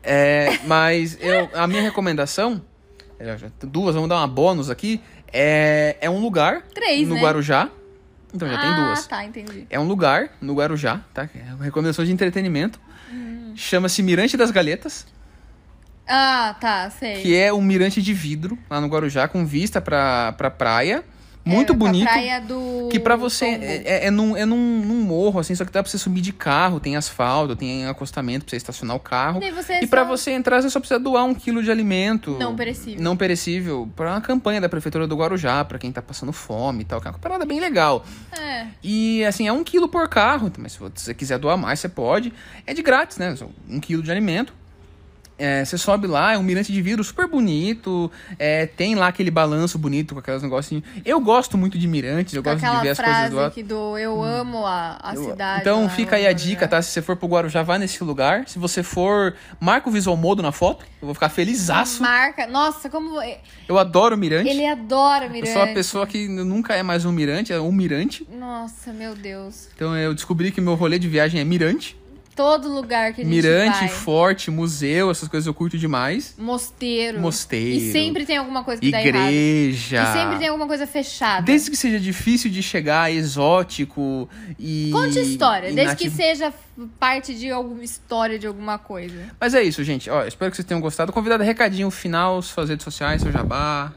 É, 0.03 0.60
mas 0.65 1.17
eu, 1.22 1.50
a 1.53 1.65
minha 1.65 1.82
recomendação, 1.82 2.62
é, 3.17 3.38
duas, 3.62 3.96
vamos 3.96 4.10
dar 4.10 4.17
uma 4.17 4.27
bônus 4.27 4.70
aqui. 4.70 5.01
É, 5.33 5.97
é 5.99 6.09
um 6.09 6.19
lugar 6.19 6.61
Três, 6.73 7.07
no 7.07 7.15
né? 7.15 7.21
Guarujá. 7.21 7.69
Então 8.33 8.47
já 8.47 8.59
tem 8.59 8.69
ah, 8.69 8.85
duas. 8.85 9.07
tá, 9.07 9.25
entendi. 9.25 9.67
É 9.69 9.79
um 9.79 9.87
lugar 9.87 10.29
no 10.39 10.53
Guarujá, 10.55 11.01
tá? 11.13 11.29
É 11.35 11.53
uma 11.53 11.63
recomendação 11.63 12.05
de 12.05 12.11
entretenimento. 12.11 12.79
Hum. 13.11 13.53
Chama-se 13.55 14.01
Mirante 14.01 14.37
das 14.37 14.49
Galetas. 14.51 15.05
Ah, 16.07 16.55
tá, 16.59 16.89
sei. 16.89 17.21
que 17.21 17.35
é 17.35 17.53
um 17.53 17.61
mirante 17.61 18.01
de 18.01 18.13
vidro 18.13 18.57
lá 18.69 18.81
no 18.81 18.87
Guarujá 18.87 19.27
com 19.27 19.45
vista 19.45 19.79
pra, 19.79 20.33
pra 20.33 20.51
praia. 20.51 21.03
Muito 21.45 21.73
É, 21.73 21.75
bonito. 21.75 22.03
praia 22.05 22.39
do... 22.39 22.88
Que 22.89 23.00
pra 23.00 23.15
você 23.17 23.45
é, 23.45 23.81
é, 23.85 24.05
é 24.07 24.12
num, 24.12 24.35
é 24.38 24.45
num, 24.45 24.55
num 24.85 25.01
morro, 25.01 25.39
assim, 25.39 25.53
só 25.53 25.65
que 25.65 25.71
dá 25.71 25.83
pra 25.83 25.91
você 25.91 25.97
subir 25.97 26.21
de 26.21 26.31
carro, 26.31 26.79
tem 26.79 26.95
asfalto, 26.95 27.53
tem 27.55 27.85
acostamento 27.85 28.45
pra 28.45 28.51
você 28.51 28.55
estacionar 28.57 28.95
o 28.95 29.00
carro. 29.00 29.41
E 29.43 29.83
E 29.83 29.88
pra 29.88 30.03
só- 30.03 30.07
você 30.07 30.31
entrar, 30.31 30.62
você 30.62 30.69
só 30.69 30.79
precisa 30.79 31.00
doar 31.00 31.25
um 31.25 31.33
quilo 31.33 31.62
de 31.62 31.69
alimento. 31.69 32.38
Não 32.39 32.55
perecível. 32.55 33.03
Não 33.03 33.17
perecível. 33.17 33.89
Pra 33.95 34.12
uma 34.12 34.21
campanha 34.21 34.62
da 34.62 34.69
Prefeitura 34.69 35.05
do 35.05 35.15
Guarujá, 35.17 35.65
pra 35.65 35.77
quem 35.77 35.91
tá 35.91 36.01
passando 36.01 36.31
fome 36.31 36.81
e 36.81 36.85
tal. 36.85 37.01
Que 37.01 37.07
é 37.07 37.12
uma 37.12 37.19
parada 37.19 37.45
bem 37.45 37.59
legal. 37.59 38.05
É. 38.31 38.67
E 38.81 39.25
assim, 39.25 39.47
é 39.47 39.51
um 39.51 39.63
quilo 39.63 39.89
por 39.89 40.07
carro, 40.07 40.51
mas 40.57 40.73
se 40.73 40.79
você 40.79 41.13
quiser 41.13 41.38
doar 41.39 41.57
mais, 41.57 41.79
você 41.79 41.89
pode. 41.89 42.31
É 42.65 42.73
de 42.73 42.81
grátis, 42.81 43.17
né? 43.17 43.35
Um 43.69 43.79
quilo 43.79 44.01
de 44.01 44.09
alimento. 44.12 44.53
É, 45.37 45.65
você 45.65 45.77
sobe 45.77 46.05
lá, 46.07 46.33
é 46.33 46.37
um 46.37 46.43
mirante 46.43 46.71
de 46.71 46.81
vidro 46.81 47.03
super 47.03 47.27
bonito. 47.27 48.11
é, 48.37 48.65
tem 48.67 48.93
lá 48.95 49.07
aquele 49.07 49.31
balanço 49.31 49.77
bonito 49.79 50.13
com 50.13 50.19
aqueles 50.19 50.43
negocinhos. 50.43 50.83
Eu 51.03 51.19
gosto 51.19 51.57
muito 51.57 51.77
de 51.77 51.87
mirantes, 51.87 52.33
eu 52.33 52.43
Com 52.43 52.51
gosto 52.51 52.63
de 52.63 52.81
ver 52.81 52.89
as 52.89 52.99
coisas 52.99 53.29
do 53.31 53.51
que 53.51 53.63
do 53.63 53.97
eu 53.97 54.21
amo 54.23 54.65
a, 54.65 54.99
a 55.01 55.15
Eu- 55.15 55.25
cidade. 55.31 55.61
Então 55.61 55.89
fica 55.89 56.15
eu 56.17 56.19
aí 56.19 56.27
a 56.27 56.33
dica, 56.33 56.67
tá? 56.67 56.81
Se 56.81 56.91
você 56.91 57.01
for 57.01 57.15
pro 57.15 57.27
Guarujá, 57.27 57.63
vá 57.63 57.79
nesse 57.79 58.03
lugar. 58.03 58.47
Se 58.47 58.59
você 58.59 58.83
for, 58.83 59.33
marca 59.59 59.89
o 59.89 59.91
Visual 59.91 60.15
Modo 60.15 60.43
na 60.43 60.51
foto. 60.51 60.85
Eu 61.01 61.07
vou 61.07 61.13
ficar 61.13 61.29
felizaço. 61.29 62.01
Marca. 62.01 62.45
Nossa, 62.47 62.89
como. 62.89 63.19
Eu 63.67 63.77
adoro 63.79 64.17
mirante. 64.17 64.49
Ele 64.49 64.65
adora 64.67 65.25
Eu 65.25 65.31
Mirante. 65.31 65.51
sou 65.53 65.61
uma 65.63 65.73
pessoa 65.73 66.05
que 66.07 66.27
nunca 66.27 66.75
é 66.75 66.83
mais 66.83 67.05
um 67.05 67.11
mirante, 67.11 67.51
é 67.51 67.59
um 67.59 67.71
mirante. 67.71 68.27
Nossa, 68.31 68.93
meu 68.93 69.15
Deus. 69.15 69.67
Então 69.75 69.97
eu 69.97 70.13
descobri 70.13 70.51
que 70.51 70.61
meu 70.61 70.75
rolê 70.75 70.99
de 70.99 71.07
viagem 71.09 71.41
é 71.41 71.43
mirante. 71.43 71.97
Todo 72.35 72.67
lugar 72.67 73.13
que 73.13 73.21
a 73.21 73.23
gente 73.23 73.33
Mirante, 73.33 73.79
vai. 73.79 73.87
forte, 73.87 74.49
museu, 74.49 75.11
essas 75.11 75.27
coisas 75.27 75.45
eu 75.45 75.53
curto 75.53 75.77
demais. 75.77 76.35
Mosteiro. 76.37 77.19
Mosteiro. 77.19 77.77
E 77.77 77.91
sempre 77.91 78.25
tem 78.25 78.37
alguma 78.37 78.63
coisa 78.63 78.81
que 78.81 78.89
dá 78.91 79.01
errado. 79.01 79.31
Igreja. 79.31 80.03
E 80.03 80.13
sempre 80.13 80.39
tem 80.39 80.47
alguma 80.47 80.67
coisa 80.67 80.87
fechada. 80.87 81.43
Desde 81.43 81.69
que 81.69 81.77
seja 81.77 81.99
difícil 81.99 82.49
de 82.49 82.63
chegar, 82.63 83.11
exótico 83.11 84.27
e. 84.59 84.89
Conte 84.91 85.19
história, 85.19 85.71
desde 85.71 85.95
que 85.95 86.09
seja 86.09 86.53
parte 86.99 87.35
de 87.35 87.51
alguma 87.51 87.83
história 87.83 88.39
de 88.39 88.47
alguma 88.47 88.77
coisa. 88.77 89.31
Mas 89.39 89.53
é 89.53 89.61
isso, 89.61 89.83
gente. 89.83 90.09
Ó, 90.09 90.25
espero 90.25 90.49
que 90.49 90.57
vocês 90.57 90.67
tenham 90.67 90.81
gostado. 90.81 91.13
Convidado 91.13 91.43
recadinho 91.43 91.89
final, 91.91 92.41
suas 92.41 92.69
redes 92.69 92.83
sociais, 92.83 93.21
seu 93.21 93.31
jabá. 93.31 93.93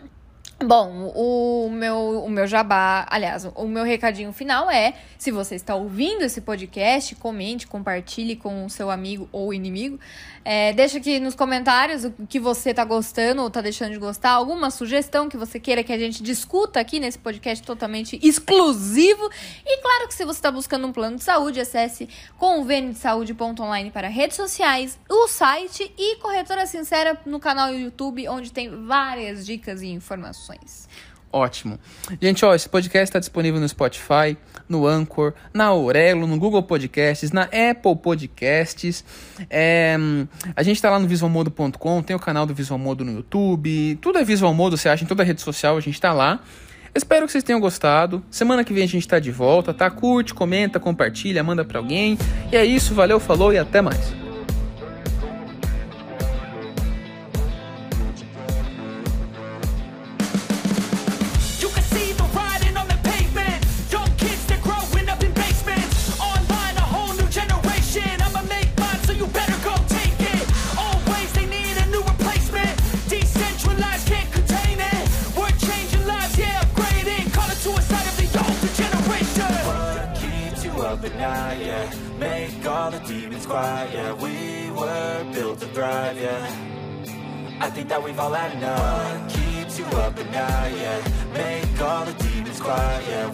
Bom, 0.64 1.12
o 1.14 1.68
meu, 1.70 2.24
o 2.24 2.30
meu 2.30 2.46
jabá, 2.46 3.06
aliás, 3.10 3.44
o 3.44 3.68
meu 3.68 3.84
recadinho 3.84 4.32
final 4.32 4.70
é: 4.70 4.94
se 5.18 5.30
você 5.30 5.54
está 5.54 5.74
ouvindo 5.74 6.22
esse 6.22 6.40
podcast, 6.40 7.14
comente, 7.16 7.66
compartilhe 7.66 8.36
com 8.36 8.64
o 8.64 8.70
seu 8.70 8.90
amigo 8.90 9.28
ou 9.30 9.52
inimigo. 9.52 10.00
É, 10.42 10.72
deixa 10.72 10.96
aqui 10.96 11.18
nos 11.18 11.34
comentários 11.34 12.04
o 12.04 12.12
que 12.26 12.40
você 12.40 12.72
tá 12.72 12.84
gostando 12.84 13.42
ou 13.42 13.50
tá 13.50 13.60
deixando 13.60 13.92
de 13.92 13.98
gostar, 13.98 14.30
alguma 14.30 14.70
sugestão 14.70 15.28
que 15.28 15.36
você 15.36 15.60
queira 15.60 15.82
que 15.82 15.92
a 15.92 15.98
gente 15.98 16.22
discuta 16.22 16.80
aqui 16.80 17.00
nesse 17.00 17.18
podcast 17.18 17.62
totalmente 17.62 18.18
exclusivo. 18.22 19.28
E 19.66 19.82
claro 19.82 20.08
que 20.08 20.14
se 20.14 20.24
você 20.24 20.38
está 20.38 20.50
buscando 20.50 20.86
um 20.86 20.92
plano 20.92 21.16
de 21.16 21.24
saúde, 21.24 21.60
acesse 21.60 22.08
convênio 22.38 22.92
de 22.92 22.98
saúde.online 22.98 23.90
para 23.90 24.08
redes 24.08 24.36
sociais, 24.36 24.98
o 25.10 25.28
site 25.28 25.92
e 25.98 26.16
Corretora 26.16 26.64
Sincera 26.64 27.20
no 27.26 27.38
canal 27.40 27.74
YouTube, 27.74 28.26
onde 28.28 28.52
tem 28.52 28.70
várias 28.86 29.44
dicas 29.44 29.82
e 29.82 29.88
informações. 29.88 30.45
Ótimo. 31.32 31.78
Gente, 32.20 32.44
ó, 32.44 32.54
esse 32.54 32.68
podcast 32.68 33.04
está 33.04 33.18
disponível 33.18 33.60
no 33.60 33.68
Spotify, 33.68 34.38
no 34.68 34.86
Anchor, 34.86 35.34
na 35.52 35.66
Aurelo, 35.66 36.26
no 36.26 36.38
Google 36.38 36.62
Podcasts, 36.62 37.30
na 37.30 37.42
Apple 37.42 37.96
Podcasts. 38.02 39.04
É, 39.50 39.96
a 40.54 40.62
gente 40.62 40.80
tá 40.80 40.88
lá 40.88 40.98
no 40.98 41.06
visualmodo.com, 41.06 42.02
tem 42.02 42.16
o 42.16 42.18
canal 42.18 42.46
do 42.46 42.54
Visual 42.54 42.78
Modo 42.78 43.04
no 43.04 43.12
YouTube. 43.12 43.98
Tudo 44.00 44.18
é 44.18 44.24
Visual 44.24 44.54
Modo, 44.54 44.76
você 44.76 44.88
acha 44.88 45.04
em 45.04 45.06
toda 45.06 45.22
rede 45.22 45.42
social, 45.42 45.76
a 45.76 45.80
gente 45.80 46.00
tá 46.00 46.12
lá. 46.12 46.40
Espero 46.94 47.26
que 47.26 47.32
vocês 47.32 47.44
tenham 47.44 47.60
gostado. 47.60 48.24
Semana 48.30 48.64
que 48.64 48.72
vem 48.72 48.84
a 48.84 48.88
gente 48.88 49.06
tá 49.06 49.18
de 49.18 49.30
volta, 49.30 49.74
tá? 49.74 49.90
Curte, 49.90 50.32
comenta, 50.32 50.80
compartilha, 50.80 51.44
manda 51.44 51.62
pra 51.62 51.78
alguém. 51.78 52.16
E 52.50 52.56
é 52.56 52.64
isso, 52.64 52.94
valeu, 52.94 53.20
falou 53.20 53.52
e 53.52 53.58
até 53.58 53.82
mais. 53.82 54.25
That 87.88 88.02
we've 88.02 88.18
all 88.18 88.32
had 88.32 88.52
enough. 88.56 89.20
What 89.20 89.30
keeps 89.30 89.78
you 89.78 89.84
up 89.84 90.18
at 90.18 90.26
night, 90.32 90.74
yeah. 90.76 91.00
Make 91.32 91.80
all 91.80 92.04
the 92.04 92.12
demons 92.14 92.60
quiet, 92.60 93.04
yeah 93.08 93.25